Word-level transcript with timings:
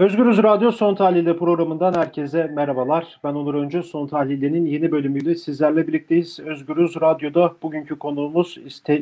Özgürüz 0.00 0.42
Radyo 0.42 0.72
Son 0.72 0.94
Tahlil'de 0.94 1.36
programından 1.36 1.94
herkese 1.94 2.46
merhabalar. 2.46 3.20
Ben 3.24 3.34
Onur 3.34 3.54
Öncü. 3.54 3.82
Son 3.82 4.06
Tahlil'de'nin 4.06 4.66
yeni 4.66 4.92
bölümüyle 4.92 5.34
sizlerle 5.34 5.86
birlikteyiz. 5.86 6.40
Özgürüz 6.40 7.00
Radyo'da 7.00 7.54
bugünkü 7.62 7.98
konuğumuz 7.98 8.58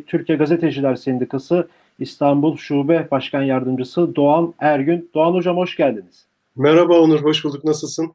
Türkiye 0.06 0.38
Gazeteciler 0.38 0.94
Sendikası 0.94 1.68
İstanbul 1.98 2.56
Şube 2.56 3.08
Başkan 3.10 3.42
Yardımcısı 3.42 4.16
Doğan 4.16 4.54
Ergün. 4.58 5.10
Doğan 5.14 5.32
Hocam 5.32 5.56
hoş 5.56 5.76
geldiniz. 5.76 6.26
Merhaba 6.56 7.00
Onur, 7.00 7.20
hoş 7.20 7.44
bulduk. 7.44 7.64
Nasılsın? 7.64 8.12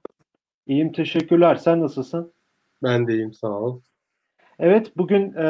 İyiyim, 0.67 0.91
teşekkürler. 0.91 1.55
Sen 1.55 1.81
nasılsın? 1.81 2.31
Ben 2.83 3.07
de 3.07 3.13
iyiyim, 3.13 3.33
sağ 3.33 3.59
ol. 3.59 3.79
Evet, 4.59 4.91
bugün 4.97 5.33
e, 5.33 5.45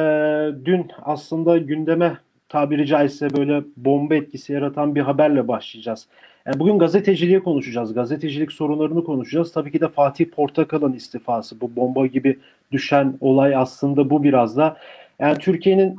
dün 0.65 0.88
aslında 1.02 1.57
gündeme 1.57 2.18
tabiri 2.54 2.85
caizse 2.85 3.33
böyle 3.38 3.63
bomba 3.77 4.15
etkisi 4.15 4.54
yaratan 4.54 4.95
bir 4.95 5.01
haberle 5.01 5.47
başlayacağız. 5.47 6.07
Yani 6.45 6.59
bugün 6.59 6.79
gazeteciliği 6.79 7.39
konuşacağız. 7.39 7.93
Gazetecilik 7.93 8.51
sorunlarını 8.51 9.04
konuşacağız. 9.04 9.54
Tabii 9.54 9.71
ki 9.71 9.82
de 9.82 9.87
Fatih 9.87 10.25
Portakal'ın 10.25 10.93
istifası. 10.93 11.61
Bu 11.61 11.75
bomba 11.75 12.07
gibi 12.07 12.39
düşen 12.71 13.14
olay 13.21 13.55
aslında 13.55 14.09
bu 14.09 14.23
biraz 14.23 14.57
da. 14.57 14.78
Yani 15.19 15.37
Türkiye'nin 15.37 15.95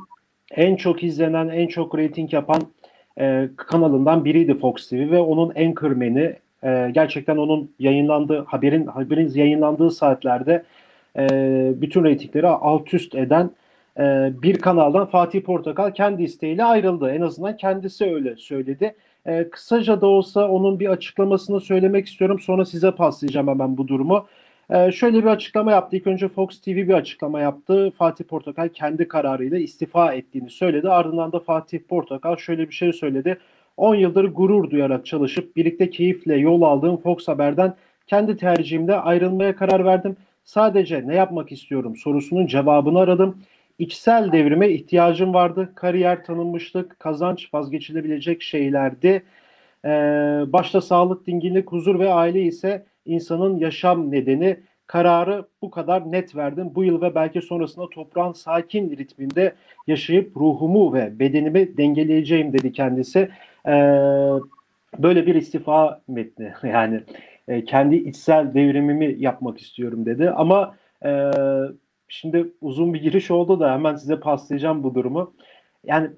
en 0.51 0.75
çok 0.75 1.03
izlenen, 1.03 1.47
en 1.47 1.67
çok 1.67 1.97
reyting 1.97 2.33
yapan 2.33 2.61
e, 3.19 3.49
kanalından 3.57 4.25
biriydi 4.25 4.57
Fox 4.57 4.89
TV 4.89 5.11
ve 5.11 5.19
onun 5.19 5.53
anchorman'i 5.55 6.35
e, 6.63 6.91
gerçekten 6.91 7.37
onun 7.37 7.71
yayınlandığı 7.79 8.45
haberin 8.45 8.87
haberin 8.87 9.31
yayınlandığı 9.35 9.91
saatlerde 9.91 10.63
e, 11.17 11.27
bütün 11.75 12.03
reytingleri 12.03 12.47
alt 12.47 12.93
üst 12.93 13.15
eden 13.15 13.49
e, 13.99 14.31
bir 14.41 14.57
kanaldan 14.61 15.05
Fatih 15.05 15.41
Portakal 15.41 15.91
kendi 15.91 16.23
isteğiyle 16.23 16.63
ayrıldı. 16.63 17.11
En 17.11 17.21
azından 17.21 17.57
kendisi 17.57 18.05
öyle 18.05 18.35
söyledi. 18.35 18.95
E, 19.25 19.49
kısaca 19.49 20.01
da 20.01 20.07
olsa 20.07 20.47
onun 20.47 20.79
bir 20.79 20.87
açıklamasını 20.89 21.59
söylemek 21.59 22.07
istiyorum. 22.07 22.39
Sonra 22.39 22.65
size 22.65 22.91
paslayacağım 22.91 23.47
hemen 23.47 23.77
bu 23.77 23.87
durumu. 23.87 24.27
E, 24.69 24.91
şöyle 24.91 25.17
bir 25.17 25.29
açıklama 25.29 25.71
yaptı. 25.71 25.97
İlk 25.97 26.07
önce 26.07 26.27
Fox 26.27 26.61
TV 26.61 26.69
bir 26.69 26.93
açıklama 26.93 27.39
yaptı. 27.39 27.91
Fatih 27.97 28.25
Portakal 28.25 28.69
kendi 28.69 29.07
kararıyla 29.07 29.57
istifa 29.57 30.13
ettiğini 30.13 30.49
söyledi. 30.49 30.89
Ardından 30.89 31.31
da 31.31 31.39
Fatih 31.39 31.79
Portakal 31.79 32.35
şöyle 32.37 32.69
bir 32.69 32.73
şey 32.73 32.93
söyledi. 32.93 33.37
10 33.77 33.95
yıldır 33.95 34.25
gurur 34.25 34.69
duyarak 34.69 35.05
çalışıp 35.05 35.55
birlikte 35.55 35.89
keyifle 35.89 36.35
yol 36.35 36.61
aldığım 36.61 36.97
Fox 36.97 37.27
Haber'den 37.27 37.73
kendi 38.07 38.37
tercihimde 38.37 38.95
ayrılmaya 38.95 39.55
karar 39.55 39.85
verdim. 39.85 40.17
Sadece 40.43 41.07
ne 41.07 41.15
yapmak 41.15 41.51
istiyorum 41.51 41.95
sorusunun 41.95 42.47
cevabını 42.47 42.99
aradım. 42.99 43.37
İçsel 43.79 44.31
devrime 44.31 44.69
ihtiyacım 44.69 45.33
vardı. 45.33 45.71
Kariyer, 45.75 46.23
tanınmışlık, 46.25 46.99
kazanç 46.99 47.53
vazgeçilebilecek 47.53 48.41
şeylerdi. 48.41 49.23
Ee, 49.85 49.89
başta 50.47 50.81
sağlık, 50.81 51.27
dinginlik, 51.27 51.71
huzur 51.71 51.99
ve 51.99 52.09
aile 52.09 52.41
ise 52.41 52.85
insanın 53.05 53.57
yaşam 53.57 54.11
nedeni. 54.11 54.59
Kararı 54.87 55.45
bu 55.61 55.71
kadar 55.71 56.11
net 56.11 56.35
verdim. 56.35 56.71
Bu 56.75 56.83
yıl 56.83 57.01
ve 57.01 57.15
belki 57.15 57.41
sonrasında 57.41 57.89
toprağın 57.89 58.33
sakin 58.33 58.97
ritminde 58.97 59.55
yaşayıp 59.87 60.37
ruhumu 60.37 60.93
ve 60.93 61.19
bedenimi 61.19 61.77
dengeleyeceğim 61.77 62.53
dedi 62.53 62.71
kendisi. 62.71 63.29
Ee, 63.67 63.71
böyle 64.99 65.27
bir 65.27 65.35
istifa 65.35 66.01
metni 66.07 66.53
yani 66.63 67.01
e, 67.47 67.65
kendi 67.65 67.95
içsel 67.95 68.53
devrimimi 68.53 69.15
yapmak 69.19 69.59
istiyorum 69.59 70.05
dedi. 70.05 70.29
Ama 70.29 70.75
e, 71.05 71.31
Şimdi 72.15 72.47
uzun 72.61 72.93
bir 72.93 73.01
giriş 73.01 73.31
oldu 73.31 73.59
da 73.59 73.73
hemen 73.73 73.95
size 73.95 74.19
paslayacağım 74.19 74.83
bu 74.83 74.95
durumu. 74.95 75.33
Yani 75.83 76.09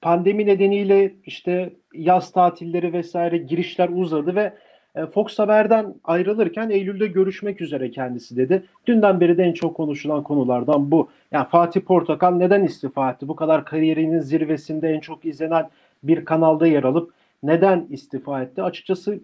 pandemi 0.00 0.46
nedeniyle 0.46 1.14
işte 1.26 1.72
yaz 1.94 2.32
tatilleri 2.32 2.92
vesaire 2.92 3.38
girişler 3.38 3.88
uzadı 3.88 4.34
ve 4.34 4.54
e, 4.94 5.06
Fox 5.06 5.38
Haber'den 5.38 5.94
ayrılırken 6.04 6.70
Eylül'de 6.70 7.06
görüşmek 7.06 7.60
üzere 7.60 7.90
kendisi 7.90 8.36
dedi. 8.36 8.64
Dünden 8.86 9.20
beri 9.20 9.38
de 9.38 9.42
en 9.42 9.52
çok 9.52 9.76
konuşulan 9.76 10.22
konulardan 10.22 10.90
bu. 10.90 11.10
Yani 11.32 11.48
Fatih 11.48 11.80
Portakal 11.80 12.30
neden 12.30 12.64
istifa 12.64 13.10
etti? 13.10 13.28
Bu 13.28 13.36
kadar 13.36 13.64
kariyerinin 13.64 14.20
zirvesinde 14.20 14.88
en 14.88 15.00
çok 15.00 15.24
izlenen 15.24 15.70
bir 16.02 16.24
kanalda 16.24 16.66
yer 16.66 16.82
alıp 16.82 17.12
neden 17.42 17.86
istifa 17.90 18.42
etti? 18.42 18.62
Açıkçası 18.62 19.20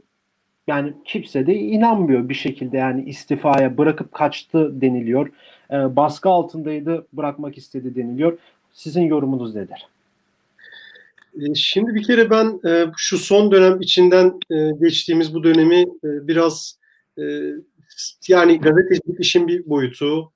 yani 0.67 0.93
kimse 1.05 1.47
de 1.47 1.55
inanmıyor 1.55 2.29
bir 2.29 2.35
şekilde 2.35 2.77
yani 2.77 3.05
istifaya 3.05 3.79
bırakıp 3.79 4.13
kaçtı 4.13 4.81
deniliyor. 4.81 5.29
E, 5.71 5.97
baskı 5.97 6.29
altındaydı 6.29 7.07
bırakmak 7.13 7.59
istedi 7.59 7.95
deniliyor. 7.95 8.39
Sizin 8.73 9.03
yorumunuz 9.03 9.55
nedir? 9.55 9.87
E, 11.41 11.55
şimdi 11.55 11.95
bir 11.95 12.03
kere 12.03 12.31
ben 12.31 12.61
e, 12.69 12.87
şu 12.97 13.19
son 13.19 13.53
dönem 13.53 13.81
içinden 13.81 14.41
e, 14.51 14.71
geçtiğimiz 14.81 15.35
bu 15.35 15.45
dönemi 15.45 15.81
e, 15.81 16.29
biraz 16.29 16.79
yani 18.29 18.61
gazetecilik 18.61 19.21
işin 19.21 19.49
bir 19.49 19.67
boyutu, 19.67 20.33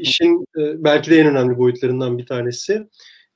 işin 0.00 0.44
belki 0.56 1.10
de 1.10 1.18
en 1.18 1.26
önemli 1.26 1.58
boyutlarından 1.58 2.18
bir 2.18 2.26
tanesi. 2.26 2.86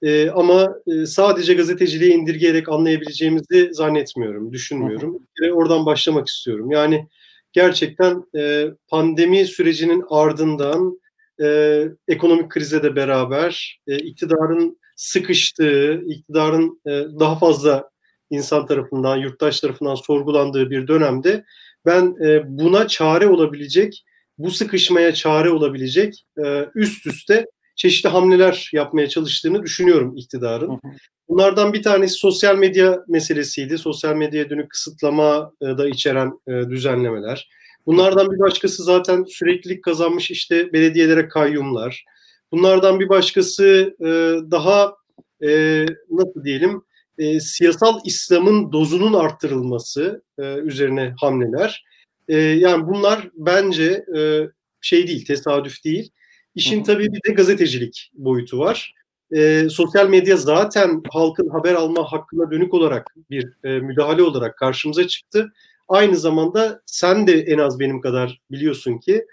E, 0.03 0.31
ama 0.31 0.75
e, 0.87 1.07
sadece 1.07 1.55
gazeteciliğe 1.55 2.15
indirgeyerek 2.15 2.69
anlayabileceğimizi 2.69 3.69
zannetmiyorum, 3.73 4.53
düşünmüyorum. 4.53 5.19
Ve 5.43 5.53
oradan 5.53 5.87
başlamak 5.87 6.29
istiyorum. 6.29 6.71
Yani 6.71 7.09
gerçekten 7.53 8.25
e, 8.37 8.67
pandemi 8.89 9.47
sürecinin 9.47 10.05
ardından 10.11 11.01
e, 11.43 11.85
ekonomik 12.09 12.51
krize 12.51 12.83
de 12.83 12.97
beraber 12.97 13.81
e, 13.87 13.97
iktidarın 13.97 14.79
sıkıştığı, 14.97 16.03
iktidarın 16.07 16.81
e, 16.87 16.91
daha 17.21 17.39
fazla 17.39 17.91
insan 18.31 18.67
tarafından, 18.67 19.17
yurttaş 19.17 19.61
tarafından 19.61 19.95
sorgulandığı 19.95 20.71
bir 20.71 20.89
dönemde 20.89 21.45
ben 21.87 22.17
e, 22.25 22.43
buna 22.59 22.89
çare 22.89 23.27
olabilecek, 23.27 24.05
bu 24.39 24.51
sıkışmaya 24.51 25.15
çare 25.15 25.51
olabilecek 25.51 26.25
e, 26.45 26.67
üst 26.75 27.07
üste 27.07 27.47
çeşitli 27.77 28.09
hamleler 28.09 28.71
yapmaya 28.73 29.09
çalıştığını 29.09 29.63
düşünüyorum 29.63 30.17
iktidarın. 30.17 30.81
Bunlardan 31.29 31.73
bir 31.73 31.83
tanesi 31.83 32.15
sosyal 32.15 32.57
medya 32.57 33.05
meselesiydi. 33.09 33.79
Sosyal 33.79 34.17
medyaya 34.17 34.51
dönük 34.51 34.71
kısıtlama 34.71 35.53
e, 35.63 35.67
da 35.67 35.89
içeren 35.89 36.33
e, 36.47 36.71
düzenlemeler. 36.71 37.49
Bunlardan 37.87 38.31
bir 38.31 38.39
başkası 38.39 38.85
zaten 38.85 39.25
süreklilik 39.25 39.85
kazanmış 39.85 40.31
işte 40.31 40.73
belediyelere 40.73 41.29
kayyumlar. 41.29 42.05
Bunlardan 42.53 43.01
bir 43.01 43.09
başkası 43.09 43.97
e, 44.01 44.07
daha 44.51 44.95
nasıl 46.11 46.45
diyelim 46.45 46.83
siyasal 47.41 48.01
İslam'ın 48.05 48.73
dozunun 48.73 49.13
arttırılması 49.13 50.23
üzerine 50.39 51.15
hamleler. 51.21 51.85
Yani 52.29 52.87
bunlar 52.87 53.31
bence 53.35 54.05
şey 54.81 55.09
değil, 55.09 55.27
tesadüf 55.27 55.85
değil. 55.85 56.11
İşin 56.55 56.83
tabii 56.83 57.13
bir 57.13 57.31
de 57.31 57.35
gazetecilik 57.35 58.11
boyutu 58.15 58.59
var. 58.59 58.95
E, 59.37 59.69
sosyal 59.71 60.09
medya 60.09 60.37
zaten 60.37 61.03
halkın 61.11 61.49
haber 61.49 61.75
alma 61.75 62.13
hakkına 62.13 62.51
dönük 62.51 62.75
olarak 62.75 63.15
bir 63.31 63.49
e, 63.65 63.81
müdahale 63.81 64.23
olarak 64.23 64.59
karşımıza 64.59 65.07
çıktı. 65.07 65.53
Aynı 65.89 66.17
zamanda 66.17 66.83
sen 66.87 67.27
de 67.27 67.33
en 67.33 67.59
az 67.59 67.81
benim 67.81 68.01
kadar 68.01 68.41
biliyorsun 68.51 68.99
ki 68.99 69.27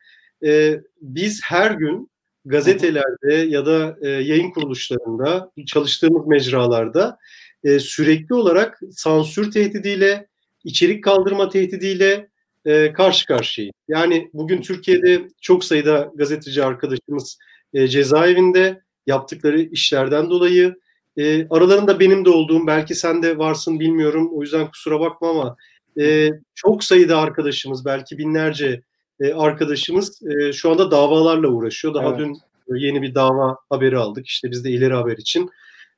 e, 0.46 0.80
biz 1.02 1.42
her 1.44 1.72
gün 1.72 2.10
gazetelerde 2.46 3.34
ya 3.34 3.66
da 3.66 3.98
e, 4.02 4.10
yayın 4.10 4.52
kuruluşlarında 4.52 5.52
çalıştığımız 5.68 6.28
mecralarda 6.28 7.18
e, 7.64 7.80
sürekli 7.80 8.36
olarak 8.36 8.80
sansür 8.92 9.52
tehdidiyle, 9.52 10.28
içerik 10.64 11.04
kaldırma 11.04 11.50
tehdidiyle 11.50 12.30
e, 12.66 12.94
karşı 12.94 13.26
karşıyayız. 13.26 13.74
Yani 13.88 14.30
bugün 14.34 14.62
Türkiye'de 14.62 15.28
çok 15.42 15.64
sayıda 15.64 16.12
gazeteci 16.16 16.64
arkadaşımız 16.64 17.38
e, 17.74 17.88
cezaevinde 17.88 18.82
yaptıkları 19.08 19.62
işlerden 19.62 20.30
dolayı 20.30 20.76
e, 21.18 21.48
aralarında 21.50 22.00
benim 22.00 22.26
de 22.26 22.30
olduğum 22.30 22.68
belki 22.68 22.96
sen 22.96 23.24
de 23.24 23.38
varsın 23.38 23.80
bilmiyorum 23.80 24.30
o 24.34 24.42
yüzden 24.42 24.68
kusura 24.72 25.00
bakma 25.00 25.30
ama 25.30 25.56
e, 26.00 26.30
çok 26.56 26.84
sayıda 26.84 27.18
arkadaşımız 27.18 27.86
belki 27.86 28.18
binlerce 28.18 28.82
e, 29.20 29.34
arkadaşımız 29.34 30.22
e, 30.24 30.54
şu 30.54 30.72
anda 30.72 30.92
davalarla 30.92 31.48
uğraşıyor. 31.48 31.94
Daha 31.94 32.10
evet. 32.10 32.20
dün 32.20 32.38
yeni 32.76 33.02
bir 33.02 33.16
dava 33.16 33.58
haberi 33.70 33.98
aldık 33.98 34.28
işte 34.28 34.52
biz 34.52 34.64
de 34.64 34.70
ileri 34.70 34.94
haber 34.94 35.18
için. 35.18 35.50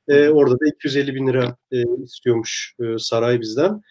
E, 0.08 0.28
orada 0.28 0.54
da 0.54 0.66
250 0.74 1.14
bin 1.14 1.26
lira 1.26 1.56
e, 1.72 1.82
istiyormuş 2.04 2.74
e, 2.80 2.98
saray 2.98 3.40
bizden. 3.40 3.82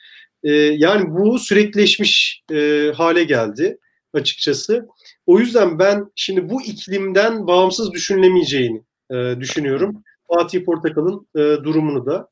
E, 0.43 0.51
yani 0.53 1.11
bu 1.11 1.39
sürekleşmiş 1.39 2.43
e, 2.53 2.91
hale 2.95 3.23
geldi 3.23 3.77
açıkçası. 4.13 4.87
O 5.25 5.39
yüzden 5.39 5.79
ben 5.79 6.11
şimdi 6.15 6.49
bu 6.49 6.61
iklimden 6.61 7.47
bağımsız 7.47 7.91
düşünülemeyeceğini 7.91 8.83
e, 9.11 9.39
düşünüyorum. 9.39 10.03
Fatih 10.27 10.65
Portakal'ın 10.65 11.27
e, 11.35 11.63
durumunu 11.63 12.05
da. 12.05 12.27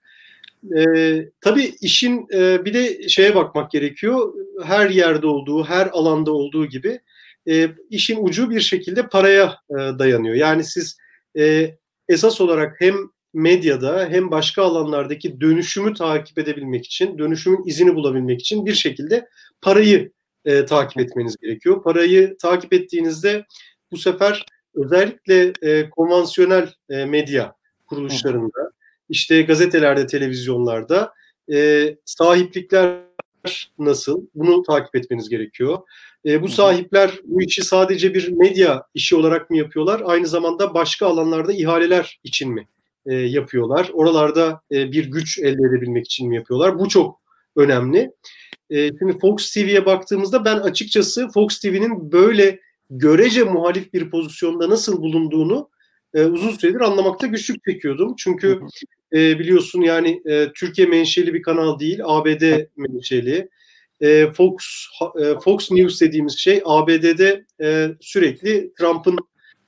E, 0.77 0.83
tabii 1.41 1.73
işin 1.81 2.27
e, 2.33 2.65
bir 2.65 2.73
de 2.73 3.09
şeye 3.09 3.35
bakmak 3.35 3.71
gerekiyor. 3.71 4.33
Her 4.63 4.89
yerde 4.89 5.27
olduğu, 5.27 5.63
her 5.63 5.87
alanda 5.87 6.31
olduğu 6.31 6.65
gibi 6.65 6.99
e, 7.49 7.69
işin 7.89 8.25
ucu 8.25 8.49
bir 8.49 8.61
şekilde 8.61 9.07
paraya 9.07 9.57
e, 9.69 9.75
dayanıyor. 9.75 10.35
Yani 10.35 10.63
siz 10.63 10.97
e, 11.37 11.75
esas 12.09 12.41
olarak 12.41 12.81
hem 12.81 12.95
medyada 13.33 14.07
hem 14.09 14.31
başka 14.31 14.63
alanlardaki 14.63 15.41
dönüşümü 15.41 15.93
takip 15.93 16.37
edebilmek 16.37 16.85
için, 16.85 17.17
dönüşümün 17.17 17.63
izini 17.65 17.95
bulabilmek 17.95 18.41
için 18.41 18.65
bir 18.65 18.73
şekilde 18.73 19.27
parayı 19.61 20.11
e, 20.45 20.65
takip 20.65 20.99
etmeniz 21.01 21.37
gerekiyor. 21.37 21.83
Parayı 21.83 22.37
takip 22.37 22.73
ettiğinizde 22.73 23.45
bu 23.91 23.97
sefer 23.97 24.45
özellikle 24.75 25.53
e, 25.61 25.89
konvansiyonel 25.89 26.73
e, 26.89 27.05
medya 27.05 27.55
kuruluşlarında, 27.87 28.71
işte 29.09 29.41
gazetelerde, 29.41 30.07
televizyonlarda 30.07 31.13
e, 31.53 31.95
sahiplikler 32.05 32.99
nasıl? 33.79 34.25
Bunu 34.35 34.63
takip 34.63 34.95
etmeniz 34.95 35.29
gerekiyor. 35.29 35.79
E, 36.25 36.41
bu 36.41 36.47
sahipler 36.47 37.11
bu 37.23 37.41
işi 37.41 37.63
sadece 37.63 38.13
bir 38.13 38.31
medya 38.31 38.83
işi 38.93 39.15
olarak 39.15 39.49
mı 39.49 39.57
yapıyorlar? 39.57 40.01
Aynı 40.05 40.27
zamanda 40.27 40.73
başka 40.73 41.07
alanlarda 41.07 41.53
ihaleler 41.53 42.19
için 42.23 42.51
mi 42.51 42.67
e, 43.05 43.13
yapıyorlar? 43.15 43.91
Oralarda 43.93 44.61
e, 44.71 44.91
bir 44.91 45.05
güç 45.05 45.39
elde 45.39 45.67
edebilmek 45.67 46.05
için 46.05 46.29
mi 46.29 46.35
yapıyorlar? 46.35 46.79
Bu 46.79 46.89
çok 46.89 47.21
önemli. 47.55 48.11
E, 48.69 48.87
şimdi 48.87 49.19
Fox 49.19 49.53
TV'ye 49.53 49.85
baktığımızda 49.85 50.45
ben 50.45 50.57
açıkçası 50.57 51.29
Fox 51.29 51.59
TV'nin 51.59 52.11
böyle 52.11 52.59
görece 52.89 53.43
muhalif 53.43 53.93
bir 53.93 54.09
pozisyonda 54.09 54.69
nasıl 54.69 55.01
bulunduğunu 55.01 55.69
e, 56.13 56.25
uzun 56.25 56.51
süredir 56.51 56.81
anlamakta 56.81 57.27
güçlük 57.27 57.63
çekiyordum. 57.69 58.15
Çünkü 58.17 58.59
e, 59.13 59.39
biliyorsun 59.39 59.81
yani 59.81 60.21
e, 60.25 60.47
Türkiye 60.55 60.87
menşeli 60.87 61.33
bir 61.33 61.41
kanal 61.41 61.79
değil, 61.79 61.99
ABD 62.03 62.65
menşeli. 62.77 63.49
E, 64.01 64.31
Fox 64.33 64.55
e, 65.21 65.39
Fox 65.43 65.71
News 65.71 66.01
dediğimiz 66.01 66.37
şey 66.37 66.61
ABD'de 66.65 67.45
e, 67.61 67.87
sürekli 68.01 68.73
Trump'ın 68.73 69.17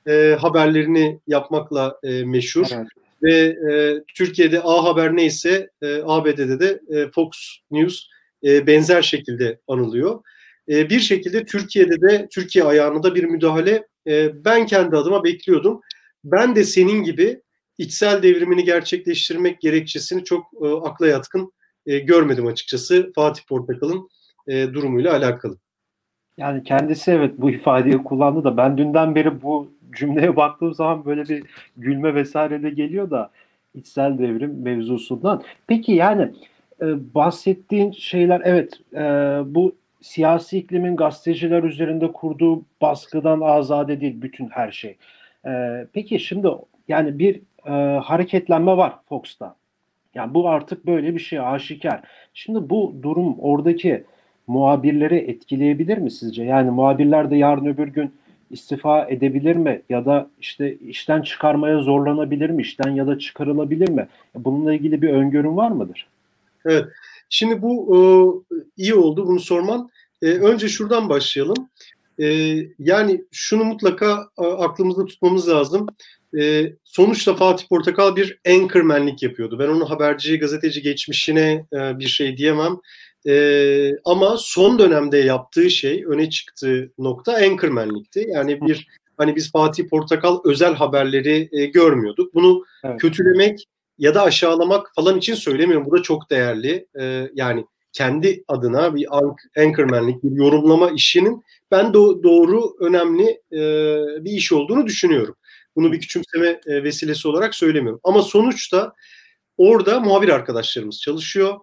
e, 0.08 0.38
haberlerini 0.40 1.20
yapmakla 1.28 2.00
e, 2.04 2.24
meşhur. 2.24 2.66
Evet. 2.74 2.88
Ve 3.24 3.32
e, 3.72 4.04
Türkiye'de 4.16 4.62
A 4.64 4.84
Haber 4.84 5.16
neyse 5.16 5.70
e, 5.82 6.02
ABD'de 6.06 6.60
de 6.60 6.80
e, 6.90 7.12
Fox 7.12 7.30
News 7.72 8.08
e, 8.44 8.68
benzer 8.68 9.02
şekilde 9.02 9.60
anılıyor. 9.68 10.24
E, 10.70 10.90
bir 10.90 11.00
şekilde 11.00 11.46
Türkiye'de 11.46 12.02
de 12.02 12.28
Türkiye 12.32 12.66
ayağına 12.66 13.04
da 13.04 13.16
bir 13.16 13.24
müdahale 13.24 13.88
e, 14.08 14.46
ben 14.46 14.66
kendi 14.66 14.98
adıma 14.98 15.24
bekliyordum. 15.24 15.82
Ben 16.24 16.56
de 16.56 16.64
senin 16.64 17.04
gibi 17.04 17.42
içsel 17.78 18.24
devrimini 18.24 18.64
gerçekleştirmek 18.64 19.62
gerekçesini 19.62 20.24
çok 20.24 20.46
e, 20.64 20.68
akla 20.68 21.08
yatkın 21.08 21.52
e, 21.86 22.00
görmedim 22.00 22.48
açıkçası 22.48 23.12
Fatih 23.16 23.44
Portakal'ın 23.48 24.10
e, 24.48 24.74
durumuyla 24.74 25.14
alakalı. 25.14 25.58
Yani 26.38 26.64
kendisi 26.64 27.12
evet 27.12 27.34
bu 27.38 27.52
ifadeyi 27.52 27.98
kullandı 27.98 28.44
da 28.44 28.58
ben 28.58 28.78
dünden 28.78 29.16
beri 29.16 29.42
bu 29.42 29.72
cümleye 29.96 30.36
baktığım 30.36 30.74
zaman 30.74 31.06
böyle 31.06 31.24
bir 31.24 31.44
gülme 31.78 32.16
vesaire 32.16 32.64
de 32.64 32.70
geliyor 32.70 33.10
da 33.12 33.32
içsel 33.76 34.18
devrim 34.18 34.62
mevzusundan. 34.62 35.44
Peki 35.68 35.92
yani 35.92 36.32
e, 36.82 36.86
bahsettiğin 37.16 37.92
şeyler 37.92 38.42
evet 38.44 38.80
e, 38.94 39.00
bu 39.56 39.76
siyasi 40.02 40.58
iklimin 40.58 40.96
gazeteciler 40.96 41.64
üzerinde 41.64 42.12
kurduğu 42.12 42.66
baskıdan 42.82 43.42
azade 43.42 44.02
değil 44.02 44.22
bütün 44.22 44.50
her 44.50 44.72
şey. 44.72 44.98
E, 45.46 45.52
peki 45.94 46.20
şimdi 46.20 46.48
yani 46.88 47.20
bir 47.20 47.42
e, 47.66 47.72
hareketlenme 48.00 48.78
var 48.78 48.94
Fox'ta. 49.10 49.56
Yani 50.16 50.34
bu 50.34 50.50
artık 50.50 50.88
böyle 50.88 51.14
bir 51.14 51.20
şey 51.20 51.40
aşikar. 51.40 52.02
Şimdi 52.34 52.70
bu 52.70 52.96
durum 53.02 53.40
oradaki 53.40 54.04
muhabirleri 54.48 55.18
etkileyebilir 55.18 55.98
mi 55.98 56.12
sizce? 56.12 56.44
Yani 56.44 56.72
muhabirler 56.72 57.32
de 57.32 57.36
yarın 57.36 57.66
öbür 57.66 57.88
gün 57.88 58.14
istifa 58.52 59.06
edebilir 59.10 59.56
mi? 59.56 59.82
Ya 59.90 60.06
da 60.06 60.30
işte 60.42 60.76
işten 60.76 61.22
çıkarmaya 61.22 61.82
zorlanabilir 61.82 62.50
mi? 62.50 62.62
İşten 62.62 62.90
ya 62.90 63.08
da 63.08 63.20
çıkarılabilir 63.20 63.90
mi? 63.90 64.08
Bununla 64.36 64.74
ilgili 64.74 65.02
bir 65.02 65.10
öngörün 65.10 65.58
var 65.58 65.72
mıdır? 65.72 66.08
Evet. 66.66 66.86
Şimdi 67.30 67.62
bu 67.62 67.96
e, 67.96 68.00
iyi 68.78 68.96
oldu 68.96 69.28
bunu 69.28 69.40
sorman. 69.40 69.90
E, 70.22 70.26
önce 70.26 70.70
şuradan 70.70 71.10
başlayalım. 71.10 71.70
E, 72.20 72.26
yani 72.80 73.24
şunu 73.32 73.64
mutlaka 73.64 74.30
aklımızda 74.38 75.06
tutmamız 75.06 75.50
lazım. 75.50 75.88
E, 76.40 76.74
sonuçta 76.84 77.36
Fatih 77.36 77.68
Portakal 77.68 78.16
bir 78.16 78.40
anchormanlik 78.48 79.24
yapıyordu. 79.24 79.60
Ben 79.60 79.68
onun 79.68 79.86
haberci, 79.86 80.40
gazeteci 80.40 80.82
geçmişine 80.82 81.66
e, 81.74 82.00
bir 82.00 82.08
şey 82.08 82.38
diyemem. 82.38 82.78
E, 83.28 83.92
ama 84.06 84.36
son 84.38 84.80
dönemde 84.80 85.18
yaptığı 85.18 85.70
şey, 85.70 86.06
öne 86.08 86.30
çıktığı 86.30 86.92
nokta 86.98 87.34
anchormanlikti. 87.34 88.26
Yani 88.30 88.62
bir 88.62 88.88
hani 89.18 89.36
biz 89.36 89.52
Fatih 89.52 89.90
Portakal 89.90 90.40
özel 90.46 90.74
haberleri 90.74 91.50
e, 91.52 91.66
görmüyorduk. 91.66 92.34
Bunu 92.34 92.64
evet. 92.84 93.02
kötülemek 93.02 93.68
ya 93.98 94.16
da 94.16 94.24
aşağılamak 94.24 94.92
falan 94.96 95.18
için 95.18 95.34
söylemiyorum. 95.34 95.88
Bu 95.88 95.98
da 95.98 96.02
çok 96.02 96.30
değerli. 96.30 96.88
E, 97.00 97.30
yani 97.34 97.66
kendi 97.94 98.44
adına 98.48 98.96
bir 98.96 99.08
anchormanlik, 99.58 100.24
bir 100.24 100.32
yorumlama 100.32 100.92
işinin 100.92 101.44
ben 101.72 101.86
do- 101.86 102.24
doğru, 102.24 102.76
önemli 102.80 103.42
e, 103.52 103.62
bir 104.26 104.32
iş 104.32 104.52
olduğunu 104.52 104.86
düşünüyorum. 104.88 105.36
Bunu 105.76 105.92
bir 105.92 106.00
küçümseme 106.00 106.60
e, 106.68 106.84
vesilesi 106.84 107.28
olarak 107.28 107.56
söylemiyorum. 107.56 108.00
Ama 108.04 108.22
sonuçta 108.22 108.94
orada 109.62 110.00
muhabir 110.00 110.30
arkadaşlarımız 110.30 111.02
çalışıyor. 111.02 111.60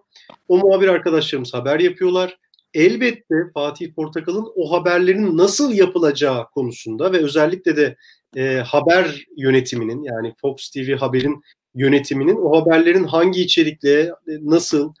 O 0.47 0.57
muhabir 0.57 0.87
arkadaşlarımız 0.87 1.53
haber 1.53 1.79
yapıyorlar. 1.79 2.37
Elbette 2.73 3.35
Fatih 3.53 3.93
Portakal'ın 3.93 4.47
o 4.55 4.71
haberlerin 4.71 5.37
nasıl 5.37 5.73
yapılacağı 5.73 6.49
konusunda 6.49 7.11
ve 7.11 7.17
özellikle 7.17 7.77
de 7.77 7.95
e, 8.35 8.55
haber 8.55 9.25
yönetiminin 9.37 10.03
yani 10.03 10.33
Fox 10.41 10.69
TV 10.69 10.95
haberin 10.95 11.41
yönetiminin 11.75 12.35
o 12.35 12.61
haberlerin 12.61 13.03
hangi 13.03 13.41
içerikle 13.41 13.99
e, 14.01 14.11
nasıl 14.41 14.93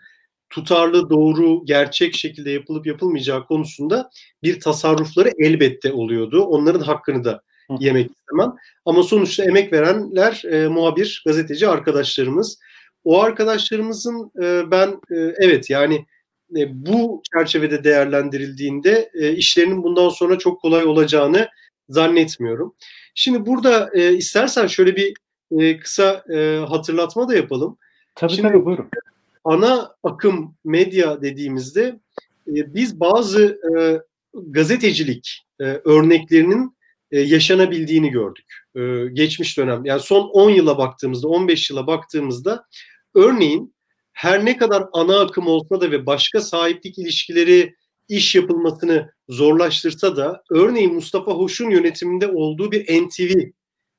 tutarlı, 0.49 1.09
doğru, 1.09 1.65
gerçek 1.65 2.15
şekilde 2.15 2.51
yapılıp 2.51 2.87
yapılmayacağı 2.87 3.45
konusunda 3.45 4.09
bir 4.43 4.59
tasarrufları 4.59 5.31
elbette 5.37 5.93
oluyordu. 5.93 6.43
Onların 6.43 6.81
hakkını 6.81 7.23
da 7.23 7.41
yemek 7.79 8.11
istemem. 8.11 8.55
Ama 8.85 9.03
sonuçta 9.03 9.43
emek 9.43 9.73
verenler 9.73 10.43
e, 10.51 10.67
muhabir, 10.67 11.23
gazeteci 11.25 11.67
arkadaşlarımız. 11.67 12.59
O 13.03 13.21
arkadaşlarımızın 13.21 14.31
e, 14.41 14.71
ben 14.71 14.87
e, 14.87 15.15
evet 15.39 15.69
yani 15.69 16.05
e, 16.57 16.85
bu 16.85 17.21
çerçevede 17.33 17.83
değerlendirildiğinde 17.83 19.11
e, 19.13 19.31
işlerinin 19.31 19.83
bundan 19.83 20.09
sonra 20.09 20.37
çok 20.37 20.61
kolay 20.61 20.85
olacağını 20.85 21.47
zannetmiyorum. 21.89 22.75
Şimdi 23.15 23.45
burada 23.45 23.89
e, 23.93 24.13
istersen 24.13 24.67
şöyle 24.67 24.95
bir 24.95 25.13
e, 25.59 25.79
kısa 25.79 26.23
e, 26.33 26.65
hatırlatma 26.69 27.29
da 27.29 27.35
yapalım. 27.35 27.77
Tabii 28.15 28.31
Şimdi, 28.31 28.47
tabii 28.47 28.65
buyurun. 28.65 28.89
Ana 29.43 29.95
akım 30.03 30.55
medya 30.63 31.21
dediğimizde 31.21 31.99
e, 32.47 32.73
biz 32.73 32.99
bazı 32.99 33.59
e, 33.69 34.01
gazetecilik 34.33 35.45
e, 35.59 35.63
örneklerinin 35.63 36.77
e, 37.11 37.19
yaşanabildiğini 37.19 38.09
gördük. 38.09 38.58
E, 38.75 39.05
geçmiş 39.13 39.57
dönem 39.57 39.85
yani 39.85 39.99
son 39.99 40.29
10 40.29 40.49
yıla 40.49 40.77
baktığımızda 40.77 41.27
15 41.27 41.69
yıla 41.69 41.87
baktığımızda 41.87 42.65
örneğin 43.15 43.75
her 44.13 44.45
ne 44.45 44.57
kadar 44.57 44.83
ana 44.93 45.19
akım 45.19 45.47
olsa 45.47 45.81
da 45.81 45.91
ve 45.91 46.05
başka 46.05 46.41
sahiplik 46.41 46.97
ilişkileri 46.99 47.75
iş 48.09 48.35
yapılmasını 48.35 49.11
zorlaştırsa 49.29 50.17
da 50.17 50.43
örneğin 50.51 50.93
Mustafa 50.93 51.31
Hoş'un 51.31 51.69
yönetiminde 51.69 52.27
olduğu 52.27 52.71
bir 52.71 53.05
NTV 53.05 53.39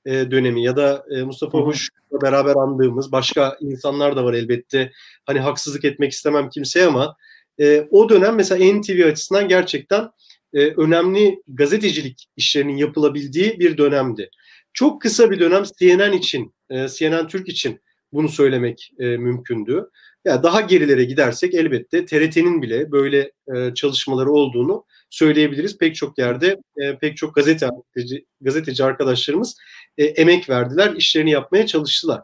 e, 0.07 0.31
dönemi 0.31 0.63
ya 0.65 0.77
da 0.77 1.05
e, 1.11 1.23
Mustafa 1.23 1.59
Hoş'la 1.59 2.23
beraber 2.23 2.57
andığımız 2.57 3.13
başka 3.13 3.57
insanlar 3.61 4.17
da 4.17 4.25
var 4.25 4.35
elbette. 4.35 4.93
Hani 5.27 5.41
haksızlık 5.41 5.85
etmek 5.85 6.13
istemem 6.13 6.49
kimseye 6.51 6.87
ama 6.87 7.17
e, 7.61 7.87
o 7.91 8.09
dönem 8.09 8.35
mesela 8.35 8.79
NTV 8.79 9.07
açısından 9.07 9.49
gerçekten 9.49 10.11
e, 10.53 10.67
önemli 10.67 11.43
gazetecilik 11.49 12.27
işlerinin 12.37 12.77
yapılabildiği 12.77 13.61
bir 13.61 13.79
dönemdi. 13.79 14.31
Çok 14.73 15.03
kısa 15.03 15.31
bir 15.31 15.41
dönem 15.41 15.65
CNN 15.79 16.13
için, 16.13 16.55
e, 16.71 16.89
CNN 16.89 17.29
Türk 17.29 17.49
için 17.49 17.81
bunu 18.13 18.29
söylemek 18.29 18.93
e, 18.99 19.05
mümkündü. 19.05 19.91
Ya 20.25 20.43
daha 20.43 20.61
gerilere 20.61 21.05
gidersek 21.05 21.55
elbette 21.55 22.07
TRT'nin 22.07 22.63
bile 22.63 22.93
böyle 22.93 23.33
e, 23.57 23.75
çalışmaları 23.75 24.31
olduğunu 24.31 24.85
söyleyebiliriz. 25.11 25.79
Pek 25.79 25.97
çok 25.97 26.19
yerde 26.19 26.57
e, 26.77 26.99
pek 26.99 27.17
çok 27.17 27.35
gazeteci, 27.35 28.27
gazeteci 28.41 28.85
arkadaşlarımız 28.85 29.57
emek 29.99 30.49
verdiler, 30.49 30.93
işlerini 30.97 31.31
yapmaya 31.31 31.67
çalıştılar. 31.67 32.21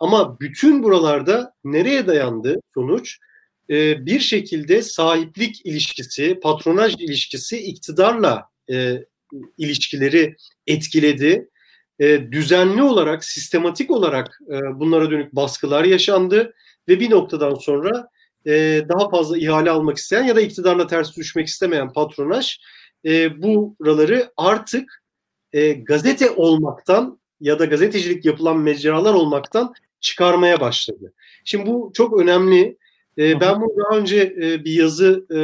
Ama 0.00 0.40
bütün 0.40 0.82
buralarda 0.82 1.54
nereye 1.64 2.06
dayandı 2.06 2.60
sonuç? 2.74 3.18
Bir 3.98 4.20
şekilde 4.20 4.82
sahiplik 4.82 5.66
ilişkisi, 5.66 6.40
patronaj 6.42 6.94
ilişkisi 6.94 7.58
iktidarla 7.58 8.48
ilişkileri 9.58 10.36
etkiledi. 10.66 11.48
E, 11.98 12.32
düzenli 12.32 12.82
olarak, 12.82 13.24
sistematik 13.24 13.90
olarak 13.90 14.40
e, 14.50 14.80
bunlara 14.80 15.10
dönük 15.10 15.32
baskılar 15.32 15.84
yaşandı 15.84 16.54
ve 16.88 17.00
bir 17.00 17.10
noktadan 17.10 17.54
sonra 17.54 18.08
e, 18.46 18.82
daha 18.88 19.10
fazla 19.10 19.38
ihale 19.38 19.70
almak 19.70 19.96
isteyen 19.96 20.24
ya 20.24 20.36
da 20.36 20.40
iktidarla 20.40 20.86
ters 20.86 21.16
düşmek 21.16 21.46
istemeyen 21.46 21.92
patronaj 21.92 22.58
e, 23.04 23.42
buraları 23.42 24.32
artık 24.36 25.02
e, 25.52 25.72
gazete 25.72 26.30
olmaktan 26.30 27.20
ya 27.40 27.58
da 27.58 27.64
gazetecilik 27.64 28.24
yapılan 28.24 28.58
mecralar 28.58 29.14
olmaktan 29.14 29.74
çıkarmaya 30.00 30.60
başladı. 30.60 31.12
Şimdi 31.44 31.66
bu 31.66 31.92
çok 31.94 32.20
önemli. 32.20 32.78
E, 33.18 33.40
ben 33.40 33.60
bunu 33.60 33.84
daha 33.84 33.98
önce 33.98 34.34
e, 34.42 34.64
bir 34.64 34.72
yazı 34.72 35.26
e, 35.30 35.38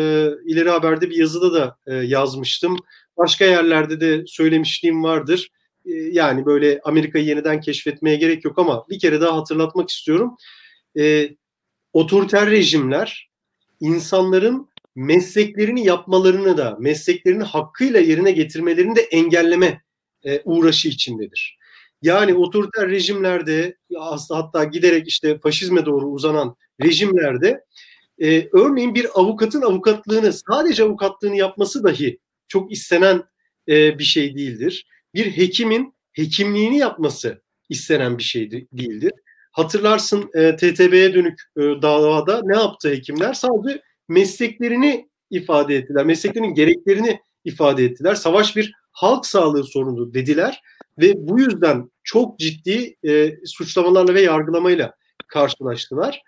ileri 0.50 0.70
haberde 0.70 1.10
bir 1.10 1.16
yazıda 1.16 1.54
da 1.54 1.76
e, 1.86 1.94
yazmıştım. 1.94 2.76
Başka 3.16 3.44
yerlerde 3.44 4.00
de 4.00 4.24
söylemişliğim 4.26 5.04
vardır. 5.04 5.50
E, 5.86 5.92
yani 5.92 6.46
böyle 6.46 6.80
Amerika'yı 6.84 7.24
yeniden 7.24 7.60
keşfetmeye 7.60 8.16
gerek 8.16 8.44
yok 8.44 8.58
ama 8.58 8.84
bir 8.90 8.98
kere 8.98 9.20
daha 9.20 9.36
hatırlatmak 9.36 9.90
istiyorum. 9.90 10.36
E, 10.98 11.30
otoriter 11.92 12.50
rejimler 12.50 13.30
insanların 13.80 14.68
mesleklerini 14.94 15.86
yapmalarını 15.86 16.56
da 16.56 16.76
mesleklerini 16.80 17.42
hakkıyla 17.42 18.00
yerine 18.00 18.30
getirmelerini 18.30 18.96
de 18.96 19.00
engelleme 19.00 19.82
e, 20.24 20.40
uğraşı 20.44 20.88
içindedir. 20.88 21.58
Yani 22.02 22.34
otoriter 22.34 22.88
rejimlerde 22.88 23.76
hatta 24.30 24.64
giderek 24.64 25.08
işte 25.08 25.38
faşizme 25.38 25.86
doğru 25.86 26.06
uzanan 26.06 26.56
rejimlerde 26.82 27.64
e, 28.18 28.48
örneğin 28.52 28.94
bir 28.94 29.06
avukatın 29.14 29.62
avukatlığını 29.62 30.32
sadece 30.32 30.84
avukatlığını 30.84 31.36
yapması 31.36 31.84
dahi 31.84 32.18
çok 32.48 32.72
istenen 32.72 33.22
e, 33.68 33.98
bir 33.98 34.04
şey 34.04 34.36
değildir. 34.36 34.86
Bir 35.14 35.36
hekimin 35.36 35.94
hekimliğini 36.12 36.78
yapması 36.78 37.42
istenen 37.68 38.18
bir 38.18 38.22
şey 38.22 38.50
değildir. 38.50 39.12
Hatırlarsın 39.52 40.30
e, 40.34 40.56
TTB'ye 40.56 41.14
dönük 41.14 41.42
e, 41.56 41.60
davada 41.60 42.40
ne 42.44 42.56
yaptı 42.56 42.90
hekimler? 42.90 43.32
Sadece 43.32 43.82
mesleklerini 44.08 45.08
ifade 45.30 45.76
ettiler. 45.76 46.04
Mesleklerinin 46.06 46.54
gereklerini 46.54 47.20
ifade 47.44 47.84
ettiler. 47.84 48.14
Savaş 48.14 48.56
bir 48.56 48.72
halk 48.92 49.26
sağlığı 49.26 49.64
sorunu 49.64 50.14
dediler 50.14 50.62
ve 50.98 51.12
bu 51.16 51.40
yüzden 51.40 51.90
çok 52.04 52.38
ciddi 52.38 52.96
e, 53.04 53.36
suçlamalarla 53.46 54.14
ve 54.14 54.22
yargılamayla 54.22 54.94
karşılaştılar. 55.28 56.22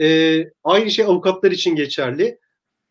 E, 0.00 0.38
aynı 0.64 0.90
şey 0.90 1.04
avukatlar 1.04 1.50
için 1.50 1.76
geçerli. 1.76 2.38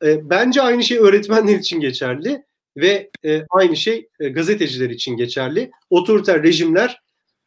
E, 0.04 0.30
bence 0.30 0.62
aynı 0.62 0.84
şey 0.84 0.98
öğretmenler 0.98 1.56
için 1.56 1.80
geçerli 1.80 2.44
ve 2.78 3.10
e, 3.26 3.46
aynı 3.50 3.76
şey 3.76 4.08
e, 4.20 4.30
gazeteciler 4.30 4.90
için 4.90 5.18
geçerli. 5.18 5.72
Otoriter 5.90 6.44
rejimler 6.44 7.00